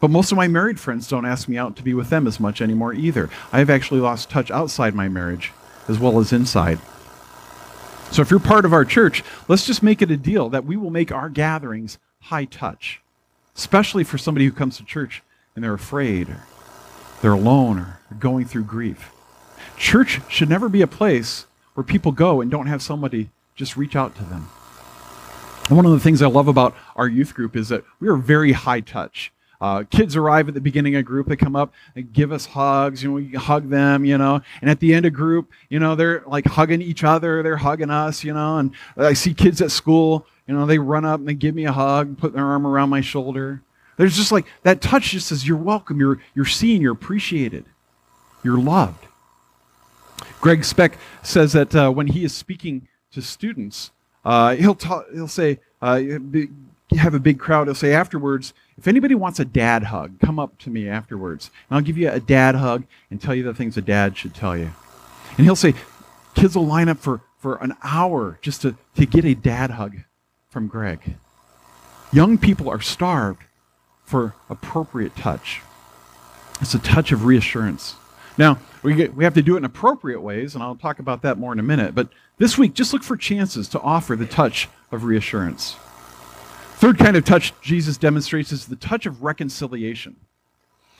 but 0.00 0.10
most 0.10 0.32
of 0.32 0.36
my 0.36 0.48
married 0.48 0.80
friends 0.80 1.08
don't 1.08 1.26
ask 1.26 1.48
me 1.48 1.58
out 1.58 1.76
to 1.76 1.82
be 1.82 1.94
with 1.94 2.10
them 2.10 2.26
as 2.26 2.40
much 2.40 2.60
anymore 2.60 2.94
either. 2.94 3.28
I 3.52 3.58
have 3.58 3.70
actually 3.70 4.00
lost 4.00 4.30
touch 4.30 4.50
outside 4.50 4.94
my 4.94 5.08
marriage 5.08 5.52
as 5.88 5.98
well 5.98 6.18
as 6.18 6.32
inside. 6.32 6.78
So 8.10 8.22
if 8.22 8.30
you're 8.30 8.40
part 8.40 8.64
of 8.64 8.72
our 8.72 8.84
church, 8.84 9.22
let's 9.46 9.66
just 9.66 9.82
make 9.82 10.02
it 10.02 10.10
a 10.10 10.16
deal 10.16 10.48
that 10.48 10.64
we 10.64 10.76
will 10.76 10.90
make 10.90 11.12
our 11.12 11.28
gatherings 11.28 11.98
high 12.22 12.44
touch, 12.44 13.00
especially 13.56 14.04
for 14.04 14.18
somebody 14.18 14.46
who 14.46 14.52
comes 14.52 14.76
to 14.78 14.84
church 14.84 15.22
and 15.54 15.62
they're 15.62 15.74
afraid 15.74 16.28
or 16.28 16.42
they're 17.22 17.32
alone 17.32 17.78
or 17.78 18.00
going 18.18 18.46
through 18.46 18.64
grief. 18.64 19.12
Church 19.76 20.20
should 20.28 20.48
never 20.48 20.68
be 20.68 20.82
a 20.82 20.86
place 20.86 21.46
where 21.74 21.84
people 21.84 22.12
go 22.12 22.40
and 22.40 22.50
don't 22.50 22.66
have 22.66 22.82
somebody 22.82 23.30
just 23.54 23.76
reach 23.76 23.94
out 23.94 24.16
to 24.16 24.24
them. 24.24 24.48
One 25.68 25.86
of 25.86 25.92
the 25.92 26.00
things 26.00 26.20
I 26.20 26.26
love 26.26 26.48
about 26.48 26.74
our 26.96 27.06
youth 27.06 27.34
group 27.34 27.54
is 27.54 27.68
that 27.68 27.84
we 28.00 28.08
are 28.08 28.16
very 28.16 28.52
high 28.52 28.80
touch. 28.80 29.32
Uh, 29.60 29.84
kids 29.90 30.16
arrive 30.16 30.48
at 30.48 30.54
the 30.54 30.60
beginning 30.60 30.94
of 30.94 31.00
a 31.00 31.02
group. 31.02 31.26
They 31.26 31.36
come 31.36 31.54
up 31.54 31.74
and 31.94 32.12
give 32.12 32.32
us 32.32 32.46
hugs. 32.46 33.02
You 33.02 33.10
know, 33.10 33.14
we 33.16 33.32
hug 33.32 33.68
them. 33.68 34.04
You 34.04 34.18
know, 34.18 34.40
and 34.60 34.70
at 34.70 34.80
the 34.80 34.94
end 34.94 35.06
of 35.06 35.12
group, 35.12 35.50
you 35.68 35.78
know, 35.78 35.94
they're 35.94 36.22
like 36.26 36.46
hugging 36.46 36.80
each 36.80 37.04
other. 37.04 37.42
They're 37.42 37.56
hugging 37.56 37.90
us. 37.90 38.24
You 38.24 38.32
know, 38.32 38.58
and 38.58 38.72
I 38.96 39.12
see 39.12 39.34
kids 39.34 39.60
at 39.60 39.70
school. 39.70 40.26
You 40.46 40.54
know, 40.54 40.66
they 40.66 40.78
run 40.78 41.04
up 41.04 41.20
and 41.20 41.28
they 41.28 41.34
give 41.34 41.54
me 41.54 41.66
a 41.66 41.72
hug, 41.72 42.18
put 42.18 42.32
their 42.32 42.44
arm 42.44 42.66
around 42.66 42.88
my 42.88 43.00
shoulder. 43.00 43.62
There's 43.96 44.16
just 44.16 44.32
like 44.32 44.46
that 44.62 44.80
touch. 44.80 45.10
Just 45.10 45.28
says 45.28 45.46
you're 45.46 45.58
welcome. 45.58 46.00
You're 46.00 46.20
you're 46.34 46.46
seen. 46.46 46.80
You're 46.80 46.94
appreciated. 46.94 47.66
You're 48.42 48.58
loved. 48.58 49.06
Greg 50.40 50.64
Speck 50.64 50.96
says 51.22 51.52
that 51.52 51.74
uh, 51.74 51.90
when 51.90 52.06
he 52.06 52.24
is 52.24 52.34
speaking 52.34 52.88
to 53.12 53.20
students, 53.20 53.90
uh, 54.24 54.56
he'll 54.56 54.78
he'll 55.12 55.28
say 55.28 55.60
uh, 55.82 56.00
have 56.96 57.14
a 57.14 57.20
big 57.20 57.38
crowd. 57.38 57.66
He'll 57.66 57.74
say 57.74 57.92
afterwards 57.92 58.54
if 58.80 58.88
anybody 58.88 59.14
wants 59.14 59.38
a 59.38 59.44
dad 59.44 59.84
hug, 59.84 60.18
come 60.20 60.38
up 60.38 60.56
to 60.60 60.70
me 60.70 60.88
afterwards. 60.88 61.50
And 61.68 61.76
I'll 61.76 61.82
give 61.82 61.98
you 61.98 62.10
a 62.10 62.18
dad 62.18 62.54
hug 62.54 62.84
and 63.10 63.20
tell 63.20 63.34
you 63.34 63.42
the 63.42 63.52
things 63.52 63.76
a 63.76 63.82
dad 63.82 64.16
should 64.16 64.34
tell 64.34 64.56
you. 64.56 64.72
And 65.36 65.44
he'll 65.44 65.54
say, 65.54 65.74
kids 66.34 66.56
will 66.56 66.66
line 66.66 66.88
up 66.88 66.96
for, 66.96 67.20
for 67.38 67.56
an 67.56 67.74
hour 67.84 68.38
just 68.40 68.62
to, 68.62 68.74
to 68.94 69.04
get 69.04 69.26
a 69.26 69.34
dad 69.34 69.72
hug 69.72 69.98
from 70.48 70.66
Greg. 70.66 71.16
Young 72.10 72.38
people 72.38 72.70
are 72.70 72.80
starved 72.80 73.42
for 74.02 74.34
appropriate 74.48 75.14
touch. 75.14 75.60
It's 76.62 76.72
a 76.72 76.78
touch 76.78 77.12
of 77.12 77.26
reassurance. 77.26 77.96
Now, 78.38 78.58
we, 78.82 78.94
get, 78.94 79.14
we 79.14 79.24
have 79.24 79.34
to 79.34 79.42
do 79.42 79.56
it 79.56 79.58
in 79.58 79.66
appropriate 79.66 80.22
ways, 80.22 80.54
and 80.54 80.64
I'll 80.64 80.74
talk 80.74 81.00
about 81.00 81.20
that 81.20 81.36
more 81.36 81.52
in 81.52 81.58
a 81.58 81.62
minute. 81.62 81.94
But 81.94 82.08
this 82.38 82.56
week, 82.56 82.72
just 82.72 82.94
look 82.94 83.02
for 83.02 83.18
chances 83.18 83.68
to 83.68 83.80
offer 83.80 84.16
the 84.16 84.24
touch 84.24 84.70
of 84.90 85.04
reassurance. 85.04 85.76
Third 86.80 86.96
kind 86.96 87.14
of 87.14 87.26
touch 87.26 87.52
Jesus 87.60 87.98
demonstrates 87.98 88.52
is 88.52 88.64
the 88.64 88.74
touch 88.74 89.04
of 89.04 89.22
reconciliation. 89.22 90.16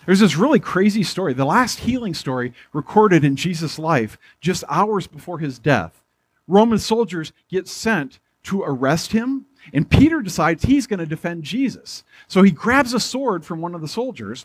There's 0.05 0.21
this 0.21 0.37
really 0.37 0.61
crazy 0.61 1.03
story, 1.03 1.33
the 1.33 1.47
last 1.47 1.79
healing 1.79 2.13
story 2.13 2.53
recorded 2.75 3.25
in 3.25 3.35
Jesus' 3.35 3.79
life 3.79 4.19
just 4.43 4.63
hours 4.69 5.07
before 5.07 5.39
his 5.39 5.59
death. 5.59 6.05
Roman 6.47 6.79
soldiers 6.79 7.33
get 7.49 7.67
sent 7.67 8.19
to 8.43 8.61
arrest 8.63 9.13
him, 9.13 9.47
and 9.73 9.89
Peter 9.89 10.21
decides 10.21 10.65
he's 10.65 10.87
going 10.87 11.01
to 11.01 11.07
defend 11.07 11.45
Jesus. 11.45 12.05
So 12.29 12.43
he 12.43 12.51
grabs 12.51 12.93
a 12.93 13.01
sword 13.01 13.47
from 13.47 13.63
one 13.63 13.75
of 13.75 13.81
the 13.81 13.89
soldiers 13.89 14.45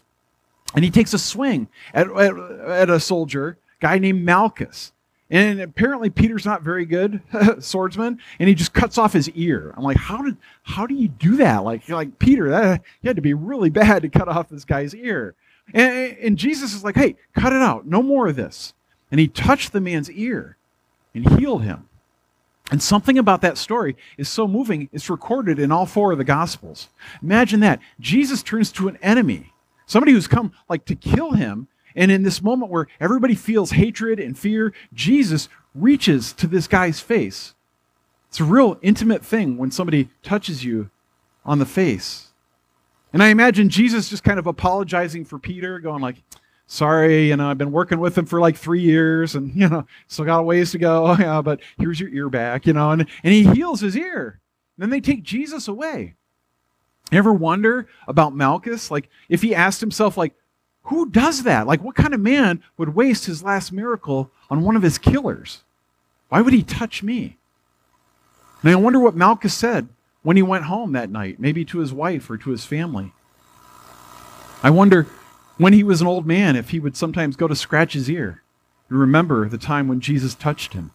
and 0.74 0.86
he 0.86 0.90
takes 0.90 1.14
a 1.14 1.20
swing 1.20 1.68
at, 1.94 2.10
at, 2.12 2.38
at 2.66 2.90
a 2.90 3.00
soldier, 3.02 3.58
guy 3.82 3.98
named 3.98 4.24
Malchus. 4.24 4.94
And 5.30 5.60
apparently 5.60 6.12
Peter's 6.12 6.46
not 6.46 6.62
very 6.62 6.86
good 6.86 7.20
swordsman, 7.60 8.20
and 8.40 8.48
he 8.48 8.54
just 8.54 8.74
cuts 8.74 8.98
off 8.98 9.14
his 9.14 9.30
ear. 9.32 9.74
I'm 9.76 9.84
like, 9.84 9.98
how 9.98 10.22
did 10.22 10.38
how 10.64 10.86
do 10.86 10.94
you 10.94 11.08
do 11.08 11.38
that? 11.38 11.64
Like 11.64 11.90
like 11.90 12.20
Peter, 12.20 12.50
that 12.50 12.82
you 13.02 13.08
had 13.08 13.16
to 13.16 13.22
be 13.22 13.34
really 13.34 13.70
bad 13.72 14.04
to 14.04 14.10
cut 14.10 14.28
off 14.28 14.50
this 14.50 14.66
guy's 14.66 14.94
ear. 14.94 15.36
And, 15.74 16.18
and 16.18 16.38
Jesus 16.38 16.74
is 16.74 16.84
like, 16.84 16.96
hey, 16.96 17.16
cut 17.34 17.54
it 17.54 17.62
out. 17.62 17.88
No 17.88 18.04
more 18.04 18.28
of 18.28 18.36
this. 18.36 18.74
And 19.10 19.20
he 19.20 19.28
touched 19.28 19.72
the 19.72 19.82
man's 19.82 20.12
ear 20.12 20.58
and 21.14 21.40
healed 21.40 21.64
him. 21.64 21.90
And 22.72 22.82
something 22.82 23.18
about 23.18 23.42
that 23.42 23.58
story 23.58 23.96
is 24.18 24.28
so 24.28 24.48
moving, 24.48 24.90
it's 24.92 25.10
recorded 25.10 25.60
in 25.60 25.72
all 25.72 25.86
four 25.86 26.12
of 26.12 26.18
the 26.18 26.24
Gospels. 26.24 26.90
Imagine 27.22 27.60
that. 27.60 27.80
Jesus 28.00 28.42
turns 28.42 28.72
to 28.74 28.88
an 28.88 28.98
enemy, 29.04 29.54
somebody 29.86 30.14
who's 30.14 30.28
come 30.28 30.52
like 30.68 30.86
to 30.86 30.96
kill 30.96 31.32
him. 31.32 31.68
And 31.96 32.12
in 32.12 32.24
this 32.24 32.42
moment 32.42 32.72
where 32.72 32.88
everybody 33.00 33.36
feels 33.36 33.72
hatred 33.72 34.20
and 34.20 34.38
fear, 34.38 34.74
Jesus 34.94 35.48
reaches 35.74 36.34
to 36.34 36.48
this 36.48 36.68
guy's 36.68 37.00
face. 37.00 37.54
It's 38.30 38.40
a 38.40 38.44
real 38.44 38.78
intimate 38.82 39.24
thing 39.24 39.58
when 39.58 39.72
somebody 39.72 40.10
touches 40.22 40.64
you 40.64 40.90
on 41.46 41.60
the 41.60 41.66
face. 41.66 42.34
And 43.14 43.24
I 43.24 43.30
imagine 43.30 43.70
Jesus 43.70 44.10
just 44.10 44.26
kind 44.26 44.40
of 44.40 44.48
apologizing 44.48 45.24
for 45.24 45.40
Peter, 45.40 45.80
going 45.80 46.02
like, 46.02 46.18
sorry, 46.68 47.30
you 47.30 47.38
know, 47.38 47.50
I've 47.50 47.58
been 47.58 47.72
working 47.72 48.00
with 48.00 48.18
him 48.18 48.26
for 48.26 48.42
like 48.42 48.58
three 48.58 48.82
years 48.82 49.36
and, 49.36 49.56
you 49.56 49.70
know, 49.70 49.86
still 50.08 50.26
got 50.26 50.40
a 50.40 50.44
ways 50.44 50.72
to 50.72 50.78
go. 50.78 51.16
Yeah, 51.20 51.42
but 51.42 51.62
here's 51.78 52.00
your 52.00 52.10
ear 52.10 52.30
back, 52.30 52.66
you 52.66 52.74
know, 52.74 52.92
and, 52.92 53.08
and 53.24 53.34
he 53.34 53.46
heals 53.46 53.80
his 53.80 53.96
ear. 53.96 54.42
And 54.76 54.84
then 54.84 54.90
they 54.90 55.00
take 55.00 55.24
Jesus 55.24 55.70
away. 55.70 56.16
You 57.12 57.18
ever 57.20 57.34
wonder 57.34 57.88
about 58.08 58.36
Malchus? 58.36 58.92
Like, 58.92 59.10
if 59.30 59.42
he 59.42 59.56
asked 59.56 59.80
himself, 59.80 60.18
like, 60.18 60.34
who 60.86 61.10
does 61.10 61.44
that? 61.44 61.68
Like, 61.68 61.84
what 61.84 61.96
kind 61.96 62.14
of 62.14 62.20
man 62.20 62.62
would 62.78 62.96
waste 62.96 63.26
his 63.26 63.44
last 63.44 63.72
miracle 63.72 64.30
on 64.50 64.62
one 64.62 64.76
of 64.76 64.84
his 64.84 64.98
killers? 64.98 65.64
Why 66.30 66.42
would 66.42 66.54
he 66.54 66.64
touch 66.64 67.02
me? 67.02 67.38
And 68.62 68.72
I 68.72 68.76
wonder 68.76 69.00
what 69.00 69.16
Malchus 69.16 69.54
said 69.54 69.88
when 70.22 70.38
he 70.38 70.44
went 70.44 70.66
home 70.66 70.92
that 70.94 71.10
night, 71.10 71.40
maybe 71.40 71.66
to 71.66 71.80
his 71.80 71.94
wife 71.94 72.30
or 72.30 72.38
to 72.38 72.50
his 72.52 72.66
family. 72.66 73.14
I 74.64 74.70
wonder 74.70 75.08
when 75.58 75.74
he 75.74 75.84
was 75.84 76.02
an 76.02 76.08
old 76.08 76.26
man 76.26 76.56
if 76.56 76.70
he 76.70 76.80
would 76.80 76.98
sometimes 76.98 77.36
go 77.36 77.48
to 77.48 77.56
scratch 77.56 77.94
his 77.94 78.10
ear 78.10 78.42
and 78.90 79.00
remember 79.00 79.48
the 79.50 79.58
time 79.58 79.88
when 79.88 80.00
Jesus 80.00 80.36
touched 80.36 80.74
him. 80.74 80.92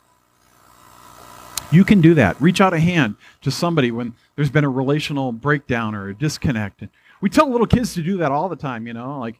You 1.73 1.85
can 1.85 2.01
do 2.01 2.15
that. 2.15 2.41
Reach 2.41 2.61
out 2.61 2.75
a 2.75 2.81
hand 2.81 3.17
to 3.43 3.51
somebody 3.51 3.91
when 3.91 4.15
there's 4.35 4.51
been 4.51 4.65
a 4.65 4.71
relational 4.71 5.33
breakdown 5.33 5.95
or 5.95 6.09
a 6.09 6.15
disconnect. 6.15 6.83
We 7.21 7.31
tell 7.31 7.51
little 7.51 7.67
kids 7.67 7.95
to 7.95 8.03
do 8.03 8.17
that 8.19 8.33
all 8.33 8.49
the 8.49 8.57
time, 8.57 8.87
you 8.87 8.93
know, 8.93 9.21
like 9.21 9.37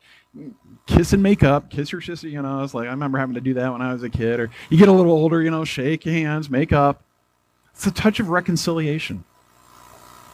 kiss 0.87 1.13
and 1.13 1.23
make 1.23 1.43
up, 1.43 1.71
kiss 1.71 1.93
your 1.93 2.01
sister, 2.01 2.29
you 2.29 2.41
know. 2.43 2.63
It's 2.63 2.75
like 2.75 2.87
I 2.87 2.91
remember 2.91 3.19
having 3.19 3.35
to 3.35 3.41
do 3.41 3.55
that 3.55 3.73
when 3.73 3.83
I 3.83 3.93
was 3.93 4.03
a 4.03 4.11
kid. 4.11 4.41
Or 4.41 4.51
you 4.69 4.79
get 4.79 4.89
a 4.89 4.93
little 4.93 5.13
older, 5.13 5.43
you 5.43 5.51
know, 5.51 5.65
shake 5.65 6.05
hands, 6.05 6.51
make 6.51 6.73
up. 6.73 7.03
It's 7.75 7.87
a 7.87 7.91
touch 7.91 8.21
of 8.21 8.29
reconciliation. 8.29 9.25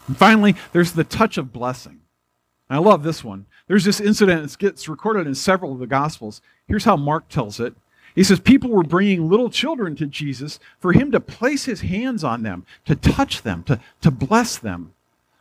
And 0.07 0.17
finally, 0.17 0.55
there's 0.73 0.93
the 0.93 1.05
touch 1.05 1.39
of 1.39 1.53
blessing. 1.53 2.01
I 2.69 2.79
love 2.79 3.03
this 3.03 3.23
one. 3.23 3.47
There's 3.69 3.85
this 3.85 4.01
incident 4.01 4.43
that 4.43 4.59
gets 4.59 4.89
recorded 4.89 5.27
in 5.27 5.35
several 5.35 5.73
of 5.73 5.79
the 5.79 5.87
Gospels. 5.87 6.41
Here's 6.67 6.85
how 6.85 6.97
Mark 6.97 7.29
tells 7.29 7.61
it. 7.61 7.75
He 8.15 8.25
says, 8.25 8.41
People 8.41 8.71
were 8.71 8.83
bringing 8.83 9.29
little 9.29 9.51
children 9.51 9.95
to 9.97 10.07
Jesus 10.07 10.59
for 10.81 10.93
him 10.93 11.13
to 11.13 11.21
place 11.21 11.65
his 11.65 11.83
hands 11.83 12.25
on 12.25 12.43
them, 12.43 12.65
to 12.87 12.97
touch 12.97 13.43
them, 13.43 13.63
to, 13.65 13.81
to 14.01 14.11
bless 14.11 14.59
them. 14.59 14.95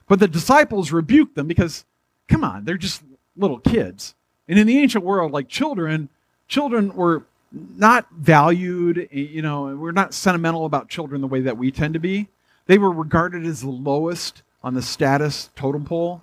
But 0.07 0.19
the 0.19 0.27
disciples 0.27 0.91
rebuked 0.91 1.35
them 1.35 1.47
because, 1.47 1.85
come 2.27 2.43
on, 2.43 2.65
they're 2.65 2.77
just 2.77 3.01
little 3.35 3.59
kids. 3.59 4.13
And 4.47 4.59
in 4.59 4.67
the 4.67 4.79
ancient 4.79 5.03
world, 5.03 5.31
like 5.31 5.47
children, 5.47 6.09
children 6.47 6.93
were 6.95 7.23
not 7.51 8.07
valued, 8.11 9.09
eh, 9.11 9.19
you 9.19 9.41
know, 9.41 9.75
we're 9.75 9.91
not 9.91 10.13
sentimental 10.13 10.65
about 10.65 10.89
children 10.89 11.21
the 11.21 11.27
way 11.27 11.41
that 11.41 11.57
we 11.57 11.71
tend 11.71 11.93
to 11.93 11.99
be. 11.99 12.27
They 12.67 12.77
were 12.77 12.91
regarded 12.91 13.45
as 13.45 13.61
the 13.61 13.69
lowest 13.69 14.41
on 14.63 14.73
the 14.73 14.81
status 14.81 15.49
totem 15.55 15.85
pole. 15.85 16.21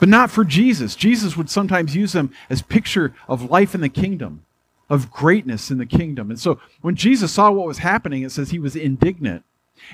But 0.00 0.08
not 0.08 0.30
for 0.30 0.44
Jesus. 0.44 0.94
Jesus 0.94 1.36
would 1.36 1.50
sometimes 1.50 1.96
use 1.96 2.12
them 2.12 2.32
as 2.48 2.62
picture 2.62 3.14
of 3.26 3.50
life 3.50 3.74
in 3.74 3.80
the 3.80 3.88
kingdom, 3.88 4.44
of 4.88 5.10
greatness 5.10 5.70
in 5.70 5.78
the 5.78 5.86
kingdom. 5.86 6.30
And 6.30 6.38
so 6.38 6.60
when 6.82 6.94
Jesus 6.94 7.32
saw 7.32 7.50
what 7.50 7.66
was 7.66 7.78
happening, 7.78 8.22
it 8.22 8.30
says 8.30 8.50
he 8.50 8.58
was 8.58 8.76
indignant. 8.76 9.44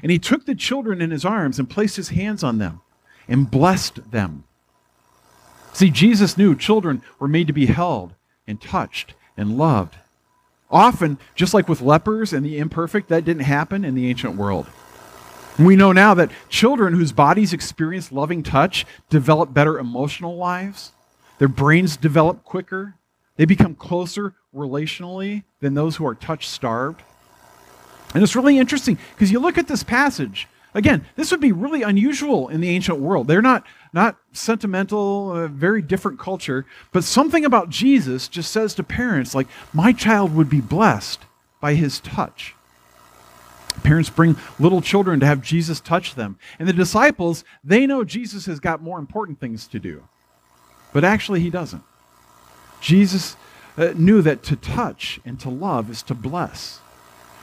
And 0.02 0.12
he 0.12 0.18
took 0.18 0.46
the 0.46 0.54
children 0.54 1.00
in 1.00 1.10
his 1.10 1.24
arms 1.24 1.58
and 1.58 1.68
placed 1.68 1.96
his 1.96 2.10
hands 2.10 2.44
on 2.44 2.58
them 2.58 2.80
and 3.28 3.50
blessed 3.50 4.10
them. 4.10 4.44
See, 5.74 5.90
Jesus 5.90 6.38
knew 6.38 6.54
children 6.54 7.02
were 7.18 7.26
made 7.26 7.48
to 7.48 7.52
be 7.52 7.66
held 7.66 8.14
and 8.46 8.60
touched 8.60 9.14
and 9.36 9.58
loved. 9.58 9.96
Often, 10.70 11.18
just 11.34 11.52
like 11.52 11.68
with 11.68 11.80
lepers 11.82 12.32
and 12.32 12.46
the 12.46 12.58
imperfect, 12.58 13.08
that 13.08 13.24
didn't 13.24 13.42
happen 13.42 13.84
in 13.84 13.96
the 13.96 14.08
ancient 14.08 14.36
world. 14.36 14.66
We 15.58 15.74
know 15.74 15.90
now 15.90 16.14
that 16.14 16.30
children 16.48 16.94
whose 16.94 17.10
bodies 17.10 17.52
experience 17.52 18.12
loving 18.12 18.44
touch 18.44 18.86
develop 19.10 19.52
better 19.52 19.78
emotional 19.78 20.36
lives. 20.36 20.92
Their 21.38 21.48
brains 21.48 21.96
develop 21.96 22.44
quicker. 22.44 22.94
They 23.36 23.44
become 23.44 23.74
closer 23.74 24.34
relationally 24.54 25.42
than 25.58 25.74
those 25.74 25.96
who 25.96 26.06
are 26.06 26.14
touch 26.14 26.48
starved. 26.48 27.02
And 28.14 28.22
it's 28.22 28.36
really 28.36 28.58
interesting 28.58 28.96
because 29.14 29.32
you 29.32 29.40
look 29.40 29.58
at 29.58 29.66
this 29.66 29.82
passage. 29.82 30.46
Again, 30.74 31.06
this 31.14 31.30
would 31.30 31.40
be 31.40 31.52
really 31.52 31.82
unusual 31.82 32.48
in 32.48 32.60
the 32.60 32.70
ancient 32.70 32.98
world. 32.98 33.28
They're 33.28 33.40
not, 33.40 33.64
not 33.92 34.16
sentimental, 34.32 35.30
uh, 35.30 35.46
very 35.46 35.80
different 35.80 36.18
culture, 36.18 36.66
but 36.90 37.04
something 37.04 37.44
about 37.44 37.68
Jesus 37.68 38.26
just 38.26 38.50
says 38.50 38.74
to 38.74 38.82
parents, 38.82 39.36
like, 39.36 39.46
my 39.72 39.92
child 39.92 40.34
would 40.34 40.50
be 40.50 40.60
blessed 40.60 41.20
by 41.60 41.74
his 41.74 42.00
touch. 42.00 42.54
Parents 43.84 44.10
bring 44.10 44.36
little 44.58 44.80
children 44.80 45.20
to 45.20 45.26
have 45.26 45.42
Jesus 45.42 45.80
touch 45.80 46.16
them. 46.16 46.38
And 46.58 46.68
the 46.68 46.72
disciples, 46.72 47.44
they 47.62 47.86
know 47.86 48.02
Jesus 48.02 48.46
has 48.46 48.58
got 48.58 48.82
more 48.82 48.98
important 48.98 49.38
things 49.38 49.68
to 49.68 49.78
do. 49.78 50.02
But 50.92 51.04
actually, 51.04 51.40
he 51.40 51.50
doesn't. 51.50 51.82
Jesus 52.80 53.36
uh, 53.76 53.92
knew 53.96 54.22
that 54.22 54.42
to 54.44 54.56
touch 54.56 55.20
and 55.24 55.38
to 55.40 55.50
love 55.50 55.90
is 55.90 56.02
to 56.04 56.14
bless. 56.14 56.80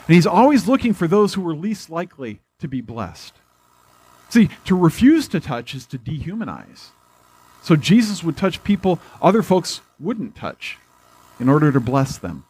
And 0.07 0.15
he's 0.15 0.27
always 0.27 0.67
looking 0.67 0.93
for 0.93 1.07
those 1.07 1.33
who 1.33 1.47
are 1.47 1.55
least 1.55 1.89
likely 1.89 2.41
to 2.61 2.67
be 2.67 2.81
blessed. 2.81 3.33
See, 4.29 4.49
to 4.65 4.75
refuse 4.75 5.27
to 5.29 5.39
touch 5.39 5.75
is 5.75 5.85
to 5.87 5.97
dehumanize. 5.97 6.87
So 7.61 7.75
Jesus 7.75 8.23
would 8.23 8.37
touch 8.37 8.63
people 8.63 8.99
other 9.21 9.43
folks 9.43 9.81
wouldn't 9.99 10.35
touch 10.35 10.77
in 11.39 11.49
order 11.49 11.71
to 11.71 11.79
bless 11.79 12.17
them. 12.17 12.45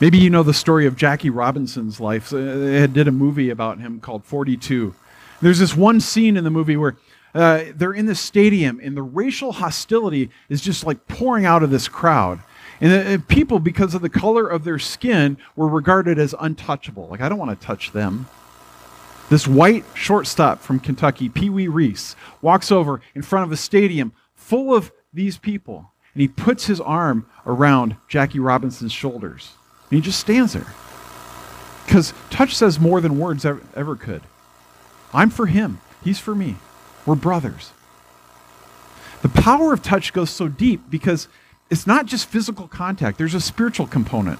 Maybe 0.00 0.18
you 0.18 0.30
know 0.30 0.42
the 0.42 0.54
story 0.54 0.86
of 0.86 0.96
Jackie 0.96 1.30
Robinson's 1.30 2.00
life. 2.00 2.30
They 2.30 2.86
did 2.86 3.06
a 3.06 3.12
movie 3.12 3.50
about 3.50 3.78
him 3.78 4.00
called 4.00 4.24
42. 4.24 4.94
There's 5.42 5.58
this 5.58 5.76
one 5.76 6.00
scene 6.00 6.36
in 6.36 6.44
the 6.44 6.50
movie 6.50 6.76
where 6.76 6.96
uh, 7.34 7.64
they're 7.74 7.92
in 7.92 8.06
the 8.06 8.14
stadium 8.14 8.80
and 8.82 8.96
the 8.96 9.02
racial 9.02 9.52
hostility 9.52 10.30
is 10.48 10.60
just 10.60 10.84
like 10.84 11.06
pouring 11.06 11.44
out 11.44 11.62
of 11.62 11.70
this 11.70 11.86
crowd. 11.86 12.40
And 12.80 12.92
the, 12.92 13.14
uh, 13.14 13.18
people, 13.28 13.58
because 13.58 13.94
of 13.94 14.02
the 14.02 14.08
color 14.08 14.46
of 14.48 14.64
their 14.64 14.78
skin, 14.78 15.36
were 15.54 15.68
regarded 15.68 16.18
as 16.18 16.34
untouchable. 16.40 17.08
Like, 17.08 17.20
I 17.20 17.28
don't 17.28 17.38
want 17.38 17.58
to 17.58 17.66
touch 17.66 17.92
them. 17.92 18.26
This 19.28 19.46
white 19.46 19.84
shortstop 19.94 20.60
from 20.60 20.80
Kentucky, 20.80 21.28
Pee 21.28 21.50
Wee 21.50 21.68
Reese, 21.68 22.16
walks 22.42 22.72
over 22.72 23.00
in 23.14 23.22
front 23.22 23.46
of 23.46 23.52
a 23.52 23.56
stadium 23.56 24.12
full 24.34 24.74
of 24.74 24.90
these 25.12 25.38
people, 25.38 25.92
and 26.14 26.22
he 26.22 26.28
puts 26.28 26.66
his 26.66 26.80
arm 26.80 27.26
around 27.46 27.96
Jackie 28.08 28.40
Robinson's 28.40 28.92
shoulders. 28.92 29.52
And 29.90 29.98
he 29.98 30.02
just 30.02 30.18
stands 30.18 30.54
there. 30.54 30.74
Because 31.84 32.12
touch 32.30 32.54
says 32.54 32.80
more 32.80 33.00
than 33.00 33.18
words 33.18 33.44
ever, 33.44 33.62
ever 33.76 33.96
could. 33.96 34.22
I'm 35.12 35.30
for 35.30 35.46
him, 35.46 35.80
he's 36.02 36.18
for 36.18 36.34
me. 36.34 36.56
We're 37.06 37.14
brothers. 37.14 37.72
The 39.22 39.28
power 39.28 39.72
of 39.72 39.82
touch 39.82 40.12
goes 40.12 40.30
so 40.30 40.48
deep 40.48 40.82
because 40.88 41.28
it's 41.70 41.86
not 41.86 42.06
just 42.06 42.28
physical 42.28 42.68
contact, 42.68 43.16
there's 43.16 43.34
a 43.34 43.40
spiritual 43.40 43.86
component. 43.86 44.38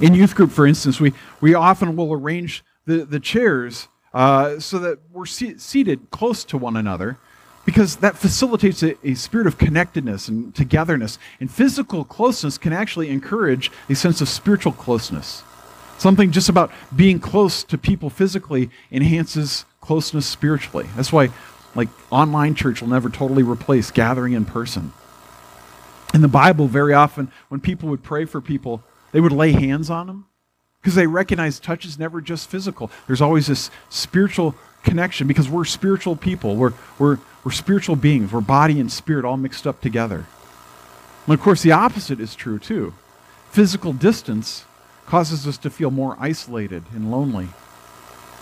In 0.00 0.14
youth 0.14 0.34
group, 0.34 0.50
for 0.50 0.66
instance, 0.66 1.00
we, 1.00 1.12
we 1.40 1.54
often 1.54 1.96
will 1.96 2.12
arrange 2.12 2.64
the, 2.86 3.04
the 3.04 3.20
chairs 3.20 3.88
uh, 4.14 4.58
so 4.58 4.78
that 4.78 4.98
we're 5.12 5.26
se- 5.26 5.58
seated 5.58 6.10
close 6.10 6.44
to 6.44 6.58
one 6.58 6.76
another 6.76 7.18
because 7.64 7.96
that 7.96 8.16
facilitates 8.16 8.82
a, 8.82 8.96
a, 9.06 9.14
spirit 9.14 9.46
of 9.46 9.58
connectedness 9.58 10.28
and 10.28 10.54
togetherness. 10.54 11.18
And 11.38 11.50
physical 11.50 12.04
closeness 12.04 12.56
can 12.56 12.72
actually 12.72 13.10
encourage 13.10 13.70
a 13.90 13.94
sense 13.94 14.20
of 14.20 14.28
spiritual 14.28 14.72
closeness. 14.72 15.42
Something 15.98 16.30
just 16.30 16.48
about 16.48 16.70
being 16.96 17.18
close 17.18 17.62
to 17.64 17.76
people 17.76 18.08
physically 18.08 18.70
enhances 18.90 19.66
closeness 19.80 20.24
spiritually. 20.26 20.86
That's 20.96 21.12
why, 21.12 21.28
like, 21.74 21.88
online 22.10 22.54
church 22.54 22.80
will 22.80 22.88
never 22.88 23.10
totally 23.10 23.42
replace 23.42 23.90
gathering 23.90 24.32
in 24.32 24.46
person. 24.46 24.92
In 26.18 26.22
the 26.22 26.26
Bible, 26.26 26.66
very 26.66 26.94
often, 26.94 27.30
when 27.48 27.60
people 27.60 27.88
would 27.90 28.02
pray 28.02 28.24
for 28.24 28.40
people, 28.40 28.82
they 29.12 29.20
would 29.20 29.30
lay 29.30 29.52
hands 29.52 29.88
on 29.88 30.08
them 30.08 30.26
because 30.80 30.96
they 30.96 31.06
recognize 31.06 31.60
touch 31.60 31.84
is 31.84 31.96
never 31.96 32.20
just 32.20 32.50
physical. 32.50 32.90
There's 33.06 33.20
always 33.20 33.46
this 33.46 33.70
spiritual 33.88 34.56
connection 34.82 35.28
because 35.28 35.48
we're 35.48 35.64
spiritual 35.64 36.16
people. 36.16 36.56
We're, 36.56 36.72
we're, 36.98 37.18
we're 37.44 37.52
spiritual 37.52 37.94
beings. 37.94 38.32
We're 38.32 38.40
body 38.40 38.80
and 38.80 38.90
spirit 38.90 39.24
all 39.24 39.36
mixed 39.36 39.64
up 39.64 39.80
together. 39.80 40.26
And 41.26 41.34
of 41.34 41.40
course, 41.40 41.62
the 41.62 41.70
opposite 41.70 42.18
is 42.18 42.34
true 42.34 42.58
too. 42.58 42.94
Physical 43.52 43.92
distance 43.92 44.64
causes 45.06 45.46
us 45.46 45.56
to 45.58 45.70
feel 45.70 45.92
more 45.92 46.16
isolated 46.18 46.82
and 46.96 47.12
lonely. 47.12 47.46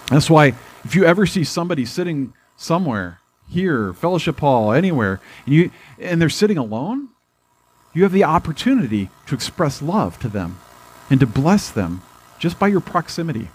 That's 0.09 0.31
why 0.31 0.55
if 0.83 0.95
you 0.95 1.05
ever 1.05 1.27
see 1.27 1.45
somebody 1.45 1.85
sitting 1.85 2.33
somewhere 2.57 3.21
here, 3.51 3.93
fellowship 3.93 4.41
hall, 4.41 4.73
anywhere, 4.73 5.21
and 5.45 5.55
you 5.55 5.71
and 5.99 6.23
they're 6.23 6.31
sitting 6.31 6.57
alone, 6.57 7.11
you 7.97 8.03
have 8.03 8.13
the 8.13 8.25
opportunity 8.25 9.09
to 9.27 9.35
express 9.35 9.81
love 9.81 10.19
to 10.19 10.29
them 10.29 10.59
and 11.09 11.19
to 11.19 11.27
bless 11.27 11.71
them 11.71 12.03
just 12.39 12.59
by 12.59 12.69
your 12.69 12.81
proximity. 12.81 13.49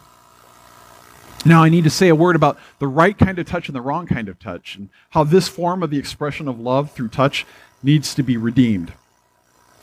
Now, 1.46 1.62
I 1.62 1.70
need 1.70 1.84
to 1.84 1.92
say 1.92 2.08
a 2.08 2.16
word 2.16 2.36
about 2.36 2.58
the 2.80 2.88
right 2.88 3.16
kind 3.16 3.38
of 3.38 3.46
touch 3.46 3.68
and 3.68 3.76
the 3.76 3.82
wrong 3.82 4.08
kind 4.08 4.28
of 4.28 4.40
touch, 4.40 4.76
and 4.76 4.90
how 5.12 5.24
this 5.24 5.48
form 5.48 5.84
of 5.84 5.92
the 5.92 6.00
expression 6.00 6.48
of 6.48 6.60
love 6.60 6.92
through 6.92 7.10
touch 7.10 7.46
needs 7.84 8.16
to 8.16 8.24
be 8.24 8.36
redeemed. 8.36 8.94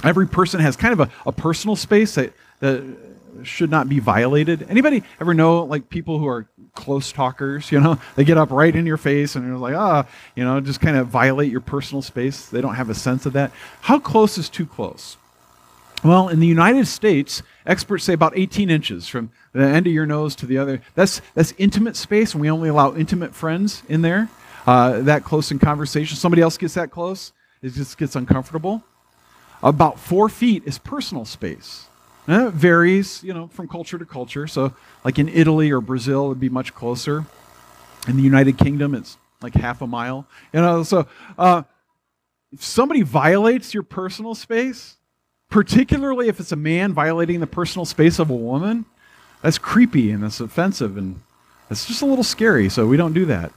Every 0.02 0.26
person 0.26 0.58
has 0.58 0.76
kind 0.76 0.92
of 0.92 1.00
a, 1.00 1.10
a 1.24 1.32
personal 1.32 1.76
space 1.76 2.16
that, 2.16 2.32
that 2.58 2.96
should 3.44 3.70
not 3.70 3.88
be 3.88 4.00
violated. 4.00 4.66
Anybody 4.68 5.04
ever 5.20 5.34
know 5.34 5.62
like 5.62 5.88
people 5.88 6.18
who 6.18 6.26
are 6.26 6.48
close 6.78 7.12
talkers? 7.12 7.70
You 7.72 7.80
know, 7.80 7.98
they 8.16 8.24
get 8.24 8.38
up 8.38 8.50
right 8.50 8.74
in 8.74 8.86
your 8.86 8.96
face 8.96 9.34
and 9.34 9.44
they're 9.44 9.58
like, 9.58 9.74
ah, 9.74 10.06
you 10.34 10.44
know, 10.44 10.60
just 10.60 10.80
kind 10.80 10.96
of 10.96 11.08
violate 11.08 11.50
your 11.50 11.60
personal 11.60 12.00
space. 12.00 12.46
They 12.46 12.60
don't 12.60 12.76
have 12.76 12.88
a 12.88 12.94
sense 12.94 13.26
of 13.26 13.32
that. 13.34 13.52
How 13.82 13.98
close 13.98 14.38
is 14.38 14.48
too 14.48 14.64
close? 14.64 15.16
Well, 16.04 16.28
in 16.28 16.38
the 16.38 16.46
United 16.46 16.86
States, 16.86 17.42
experts 17.66 18.04
say 18.04 18.12
about 18.12 18.38
18 18.38 18.70
inches 18.70 19.08
from 19.08 19.30
the 19.52 19.64
end 19.64 19.88
of 19.88 19.92
your 19.92 20.06
nose 20.06 20.36
to 20.36 20.46
the 20.46 20.56
other. 20.56 20.80
That's, 20.94 21.20
that's 21.34 21.52
intimate 21.58 21.96
space, 21.96 22.32
and 22.32 22.40
we 22.40 22.48
only 22.48 22.68
allow 22.68 22.94
intimate 22.94 23.34
friends 23.34 23.82
in 23.88 24.02
there. 24.02 24.28
Uh, 24.66 25.00
that 25.00 25.24
close 25.24 25.50
in 25.50 25.58
conversation. 25.58 26.16
Somebody 26.16 26.42
else 26.42 26.56
gets 26.56 26.74
that 26.74 26.90
close, 26.90 27.32
it 27.62 27.72
just 27.72 27.98
gets 27.98 28.14
uncomfortable. 28.14 28.84
About 29.62 29.98
four 29.98 30.28
feet 30.28 30.62
is 30.66 30.78
personal 30.78 31.24
space. 31.24 31.88
And 32.28 32.48
it 32.48 32.54
varies, 32.54 33.24
you 33.24 33.32
know, 33.32 33.48
from 33.48 33.66
culture 33.66 33.98
to 33.98 34.04
culture. 34.04 34.46
So, 34.46 34.74
like 35.02 35.18
in 35.18 35.28
Italy 35.28 35.70
or 35.70 35.80
Brazil, 35.80 36.26
it 36.26 36.28
would 36.28 36.40
be 36.40 36.50
much 36.50 36.74
closer. 36.74 37.24
In 38.06 38.16
the 38.16 38.22
United 38.22 38.58
Kingdom, 38.58 38.94
it's 38.94 39.16
like 39.40 39.54
half 39.54 39.82
a 39.82 39.86
mile. 39.86 40.26
You 40.52 40.60
know, 40.60 40.82
so 40.82 41.08
uh, 41.38 41.62
if 42.52 42.62
somebody 42.62 43.02
violates 43.02 43.74
your 43.74 43.82
personal 43.82 44.34
space, 44.34 44.98
particularly 45.48 46.28
if 46.28 46.38
it's 46.38 46.52
a 46.52 46.56
man 46.56 46.92
violating 46.92 47.40
the 47.40 47.46
personal 47.46 47.86
space 47.86 48.18
of 48.18 48.30
a 48.30 48.36
woman, 48.36 48.84
that's 49.42 49.58
creepy 49.58 50.10
and 50.10 50.22
that's 50.22 50.40
offensive 50.40 50.96
and 50.96 51.20
it's 51.70 51.86
just 51.86 52.02
a 52.02 52.06
little 52.06 52.24
scary, 52.24 52.68
so 52.68 52.86
we 52.86 52.96
don't 52.96 53.12
do 53.12 53.26
that. 53.26 53.52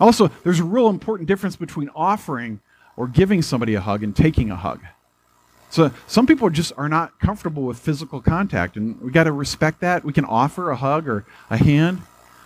Also, 0.00 0.28
there's 0.42 0.60
a 0.60 0.64
real 0.64 0.88
important 0.88 1.28
difference 1.28 1.56
between 1.56 1.90
offering 1.94 2.60
or 2.96 3.06
giving 3.06 3.42
somebody 3.42 3.74
a 3.74 3.80
hug 3.80 4.02
and 4.02 4.14
taking 4.14 4.50
a 4.50 4.56
hug. 4.56 4.80
So 5.70 5.90
some 6.06 6.26
people 6.26 6.48
just 6.50 6.72
are 6.76 6.88
not 6.88 7.18
comfortable 7.20 7.62
with 7.64 7.78
physical 7.78 8.20
contact, 8.20 8.76
and 8.76 9.00
we 9.00 9.10
got 9.10 9.24
to 9.24 9.32
respect 9.32 9.80
that. 9.80 10.04
We 10.04 10.12
can 10.12 10.24
offer 10.24 10.70
a 10.70 10.76
hug 10.76 11.08
or 11.08 11.24
a 11.50 11.56
hand, 11.56 12.02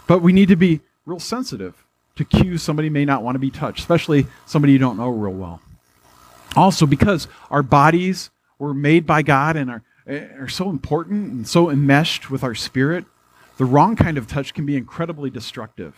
but 0.06 0.22
we 0.22 0.33
need 0.33 0.48
to 0.48 0.56
be 0.56 0.80
real 1.04 1.20
sensitive 1.20 1.85
to 2.16 2.24
cues 2.24 2.62
somebody 2.62 2.90
may 2.90 3.04
not 3.04 3.22
want 3.22 3.35
to 3.35 3.38
be 3.38 3.50
touched, 3.50 3.80
especially 3.80 4.26
somebody 4.46 4.72
you 4.72 4.78
don't 4.78 4.96
know 4.96 5.09
real 5.09 5.33
well. 5.33 5.61
Also, 6.56 6.87
because 6.87 7.28
our 7.50 7.62
bodies 7.62 8.30
were 8.59 8.74
made 8.74 9.06
by 9.06 9.22
God 9.22 9.56
and 9.56 9.70
are, 9.70 9.83
eh, 10.06 10.26
are 10.38 10.48
so 10.48 10.68
important 10.68 11.33
and 11.33 11.48
so 11.48 11.70
enmeshed 11.70 12.30
with 12.30 12.42
our 12.42 12.54
spirit, 12.54 13.04
the 13.56 13.64
wrong 13.64 13.96
kind 13.96 14.18
of 14.18 14.26
touch 14.26 14.54
can 14.54 14.66
be 14.66 14.76
incredibly 14.76 15.30
destructive. 15.30 15.94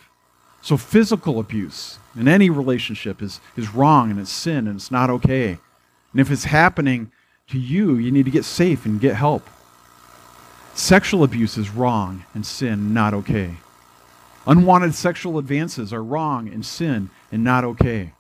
So, 0.61 0.77
physical 0.77 1.41
abuse 1.41 1.99
in 2.17 2.29
any 2.29 2.51
relationship 2.51 3.21
is, 3.21 3.41
is 3.57 3.75
wrong 3.75 4.11
and 4.11 4.21
it's 4.21 4.31
sin 4.31 4.69
and 4.69 4.77
it's 4.77 4.91
not 4.91 5.11
okay. 5.11 5.59
And 6.13 6.21
if 6.21 6.31
it's 6.31 6.45
happening 6.45 7.11
to 7.49 7.59
you, 7.59 7.97
you 7.97 8.11
need 8.11 8.25
to 8.25 8.31
get 8.31 8.45
safe 8.45 8.85
and 8.87 9.01
get 9.01 9.15
help. 9.15 9.49
Sexual 10.75 11.23
abuse 11.23 11.59
is 11.59 11.71
wrong 11.71 12.25
and 12.35 12.47
sin, 12.47 12.95
not 12.95 13.13
okay. 13.13 13.57
Unwanted 14.47 14.95
sexual 14.95 15.39
advances 15.39 15.93
are 15.93 16.03
wrong 16.03 16.49
and 16.49 16.65
sin 16.65 17.11
and 17.31 17.45
not 17.45 17.65
okay. 17.65 18.13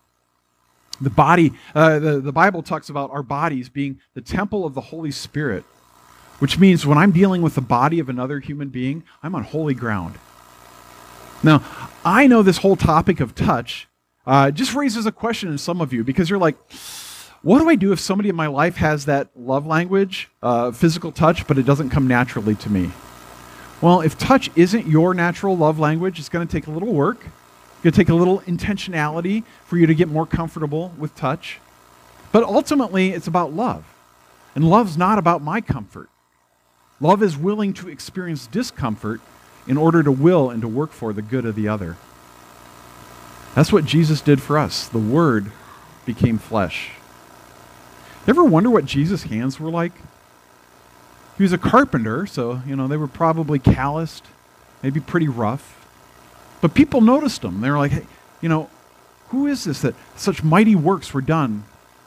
The 1.01 1.11
body, 1.11 1.53
uh, 1.75 1.99
the, 1.99 2.21
the 2.21 2.33
Bible 2.33 2.63
talks 2.63 2.89
about 2.89 3.11
our 3.11 3.23
bodies 3.23 3.69
being 3.69 4.01
the 4.15 4.21
temple 4.21 4.65
of 4.65 4.75
the 4.75 4.81
Holy 4.81 5.11
Spirit, 5.11 5.65
which 6.39 6.59
means 6.59 6.87
when 6.87 6.99
I'm 6.99 7.11
dealing 7.11 7.43
with 7.43 7.55
the 7.55 7.61
body 7.61 7.99
of 7.99 8.09
another 8.09 8.39
human 8.39 8.69
being, 8.69 9.03
I'm 9.23 9.35
on 9.35 9.43
holy 9.43 9.75
ground. 9.75 10.17
Now, 11.43 11.65
I 12.05 12.27
know 12.29 12.43
this 12.43 12.59
whole 12.59 12.77
topic 12.77 13.19
of 13.19 13.35
touch 13.35 13.89
uh, 14.27 14.53
just 14.53 14.75
raises 14.75 15.07
a 15.07 15.13
question 15.13 15.51
in 15.51 15.59
some 15.59 15.81
of 15.81 15.93
you 15.93 16.05
because 16.05 16.31
you're 16.31 16.39
like, 16.39 16.57
what 17.43 17.59
do 17.59 17.69
I 17.69 17.75
do 17.75 17.93
if 17.93 17.99
somebody 17.99 18.29
in 18.29 18.37
my 18.37 18.47
life 18.47 18.77
has 18.77 19.07
that 19.07 19.29
love 19.37 19.67
language, 19.67 20.31
uh, 20.43 20.71
physical 20.71 21.11
touch, 21.11 21.47
but 21.47 21.59
it 21.59 21.65
doesn't 21.65 21.91
come 21.91 22.07
naturally 22.07 22.55
to 22.57 22.71
me? 22.71 22.93
Well, 23.81 24.01
if 24.01 24.17
touch 24.17 24.49
isn't 24.55 24.87
your 24.87 25.13
natural 25.13 25.57
love 25.57 25.81
language, 25.81 26.21
it's 26.21 26.29
going 26.29 26.47
to 26.47 26.53
take 26.53 26.69
a 26.69 26.71
little 26.71 26.93
work. 26.93 27.19
It's 27.19 27.83
going 27.83 27.93
to 27.93 27.97
take 27.97 28.09
a 28.11 28.15
little 28.15 28.41
intentionality 28.43 29.43
for 29.65 29.77
you 29.77 29.87
to 29.87 29.95
get 29.95 30.09
more 30.09 30.25
comfortable 30.25 30.95
with 30.97 31.17
touch. 31.17 31.59
But 32.31 32.45
ultimately, 32.45 33.11
it's 33.11 33.27
about 33.27 33.53
love. 33.53 33.85
And 34.55 34.69
love's 34.69 34.97
not 34.97 35.19
about 35.19 35.43
my 35.43 35.61
comfort. 35.61 36.09
Love 37.01 37.25
is 37.25 37.37
willing 37.37 37.73
to 37.75 37.89
experience 37.89 38.47
discomfort 38.47 39.21
in 39.67 39.77
order 39.77 40.05
to 40.05 40.13
will 40.13 40.49
and 40.49 40.63
to 40.63 40.69
work 40.69 40.93
for 40.93 41.13
the 41.13 41.23
good 41.23 41.45
of 41.45 41.57
the 41.57 41.67
other. 41.67 41.97
That's 43.57 43.73
what 43.73 43.85
Jesus 43.85 44.21
did 44.21 44.41
for 44.41 44.57
us. 44.57 44.87
The 44.87 44.99
Word 44.99 45.51
became 46.07 46.39
flesh. 46.39 46.93
Ever 48.27 48.45
wonder 48.45 48.71
what 48.71 48.85
Jesus' 48.85 49.25
hands 49.25 49.59
were 49.59 49.71
like? 49.71 49.93
He 51.37 51.43
was 51.43 51.53
a 51.53 51.59
carpenter, 51.59 52.27
so, 52.27 52.63
you 52.67 52.77
know, 52.77 52.87
they 52.87 52.97
were 52.97 53.09
probably 53.09 53.59
calloused, 53.59 54.25
maybe 54.83 55.01
pretty 55.01 55.29
rough. 55.29 55.79
But 56.61 56.75
people 56.75 57.01
noticed 57.01 57.43
him. 57.43 57.61
They 57.61 57.71
were 57.71 57.79
like, 57.79 57.91
hey, 57.91 58.07
you 58.41 58.49
know, 58.49 58.71
who 59.31 59.47
is 59.47 59.65
this 59.65 59.81
that 59.81 59.95
such 60.15 60.45
mighty 60.45 60.77
works 60.77 61.13
were 61.13 61.21
done 61.21 61.65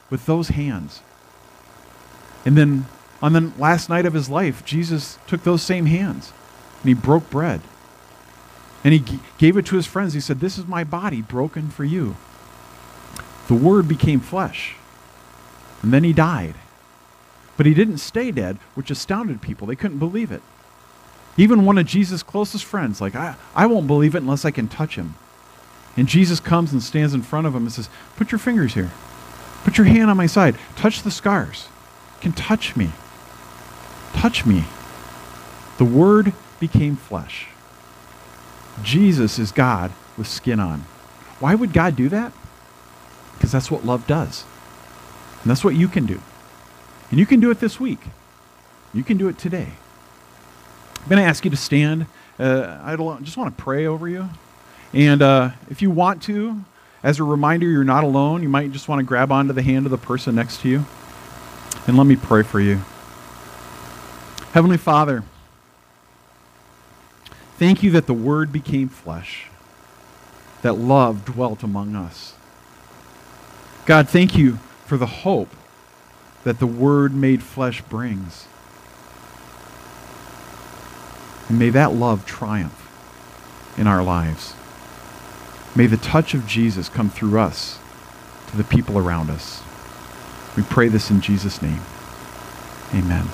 with 0.10 0.26
those 0.26 0.50
hands? 0.50 1.02
And 2.46 2.56
then 2.56 2.86
on 3.22 3.34
the 3.34 3.52
last 3.58 3.90
night 3.90 4.06
of 4.06 4.14
his 4.14 4.30
life, 4.30 4.64
Jesus 4.64 5.18
took 5.28 5.44
those 5.44 5.64
same 5.64 5.88
hands 5.88 6.32
and 6.82 6.88
he 6.88 6.94
broke 6.94 7.30
bread. 7.30 7.62
And 8.84 8.94
he 8.94 9.00
g- 9.00 9.20
gave 9.40 9.58
it 9.58 9.66
to 9.66 9.76
his 9.76 9.88
friends. 9.88 10.14
He 10.14 10.20
said, 10.20 10.40
This 10.40 10.60
is 10.60 10.68
my 10.68 10.84
body 10.84 11.24
broken 11.24 11.70
for 11.70 11.84
you. 11.84 12.16
The 13.48 13.56
Word 13.56 13.88
became 13.88 14.20
flesh. 14.20 14.76
And 15.86 15.94
then 15.94 16.04
he 16.04 16.14
died. 16.14 16.56
But 17.58 17.68
he 17.68 17.76
didn't 17.76 18.00
stay 18.00 18.32
dead, 18.32 18.58
which 18.74 18.90
astounded 18.90 19.40
people. 19.40 19.68
They 19.68 19.76
couldn't 19.76 20.00
believe 20.00 20.32
it. 20.32 20.42
Even 21.38 21.64
one 21.64 21.78
of 21.78 21.86
Jesus' 21.86 22.24
closest 22.24 22.66
friends, 22.66 23.00
like, 23.00 23.14
I, 23.14 23.36
I 23.54 23.68
won't 23.68 23.86
believe 23.86 24.16
it 24.16 24.24
unless 24.24 24.46
I 24.46 24.50
can 24.50 24.68
touch 24.68 24.96
him. 24.96 25.14
And 25.96 26.08
Jesus 26.08 26.40
comes 26.40 26.72
and 26.72 26.82
stands 26.82 27.14
in 27.14 27.22
front 27.22 27.46
of 27.46 27.54
him 27.54 27.62
and 27.62 27.72
says, 27.72 27.88
Put 28.16 28.32
your 28.32 28.40
fingers 28.40 28.74
here. 28.74 28.90
Put 29.64 29.78
your 29.78 29.86
hand 29.86 30.10
on 30.10 30.18
my 30.18 30.26
side. 30.26 30.58
Touch 30.76 31.04
the 31.04 31.12
scars. 31.12 31.68
You 32.16 32.22
can 32.22 32.32
touch 32.32 32.76
me. 32.76 32.90
Touch 34.14 34.44
me. 34.44 34.64
The 35.78 35.86
Word 35.86 36.34
became 36.60 36.96
flesh. 36.96 37.50
Jesus 38.82 39.38
is 39.38 39.52
God 39.52 39.92
with 40.18 40.26
skin 40.26 40.60
on. 40.60 40.86
Why 41.40 41.54
would 41.54 41.74
God 41.74 41.96
do 41.96 42.10
that? 42.10 42.34
Because 43.36 43.52
that's 43.52 43.70
what 43.70 43.86
love 43.86 44.08
does. 44.08 44.46
And 45.46 45.52
that's 45.52 45.64
what 45.64 45.76
you 45.76 45.88
can 45.88 46.08
do. 46.08 46.20
And 47.12 47.20
you 47.20 47.28
can 47.28 47.40
do 47.40 47.52
it 47.52 47.60
this 47.60 47.80
week. 47.80 48.00
You 48.96 49.04
can 49.04 49.16
do 49.16 49.28
it 49.28 49.38
today. 49.38 49.68
I'm 51.04 51.08
going 51.08 51.22
to 51.22 51.28
ask 51.28 51.46
you 51.46 51.52
to 51.52 51.58
stand. 51.58 52.08
Uh, 52.40 52.80
I 52.82 52.96
just 53.22 53.38
want 53.38 53.56
to 53.56 53.64
pray 53.64 53.86
over 53.86 54.10
you. 54.10 54.28
And 54.92 55.22
uh, 55.22 55.52
if 55.70 55.84
you 55.84 55.92
want 55.92 56.24
to, 56.24 56.66
as 57.04 57.20
a 57.20 57.24
reminder, 57.24 57.70
you're 57.70 57.84
not 57.84 58.04
alone. 58.04 58.42
You 58.42 58.50
might 58.50 58.72
just 58.72 58.90
want 58.90 58.98
to 58.98 59.04
grab 59.04 59.32
onto 59.32 59.54
the 59.54 59.62
hand 59.62 59.86
of 59.86 59.92
the 59.92 60.00
person 60.00 60.34
next 60.34 60.62
to 60.62 60.70
you. 60.70 60.86
And 61.86 61.96
let 61.96 62.08
me 62.08 62.16
pray 62.16 62.42
for 62.42 62.60
you. 62.60 62.82
Heavenly 64.54 64.78
Father, 64.78 65.24
thank 67.60 67.84
you 67.84 67.92
that 67.92 68.08
the 68.08 68.16
Word 68.16 68.52
became 68.52 68.90
flesh, 68.90 69.46
that 70.64 70.74
love 70.74 71.24
dwelt 71.24 71.62
among 71.62 71.96
us. 71.96 72.34
God, 73.86 74.10
thank 74.10 74.36
you 74.36 74.58
for 74.86 74.98
the 74.98 75.06
hope 75.06 75.50
that 76.44 76.60
the 76.60 76.68
Word 76.68 77.14
made 77.14 77.42
flesh 77.44 77.82
brings. 77.82 78.48
And 81.50 81.60
may 81.60 81.70
that 81.70 81.94
love 81.94 82.26
triumph 82.26 82.82
in 83.78 83.88
our 83.88 84.04
lives. 84.04 84.54
May 85.76 85.88
the 85.88 85.98
touch 85.98 86.34
of 86.34 86.48
Jesus 86.48 86.88
come 86.88 87.10
through 87.10 87.40
us 87.40 87.80
to 88.48 88.58
the 88.58 88.64
people 88.64 88.98
around 88.98 89.30
us. 89.30 89.62
We 90.56 90.64
pray 90.64 90.88
this 90.88 91.12
in 91.12 91.20
Jesus' 91.20 91.62
name. 91.62 91.82
Amen. 92.94 93.28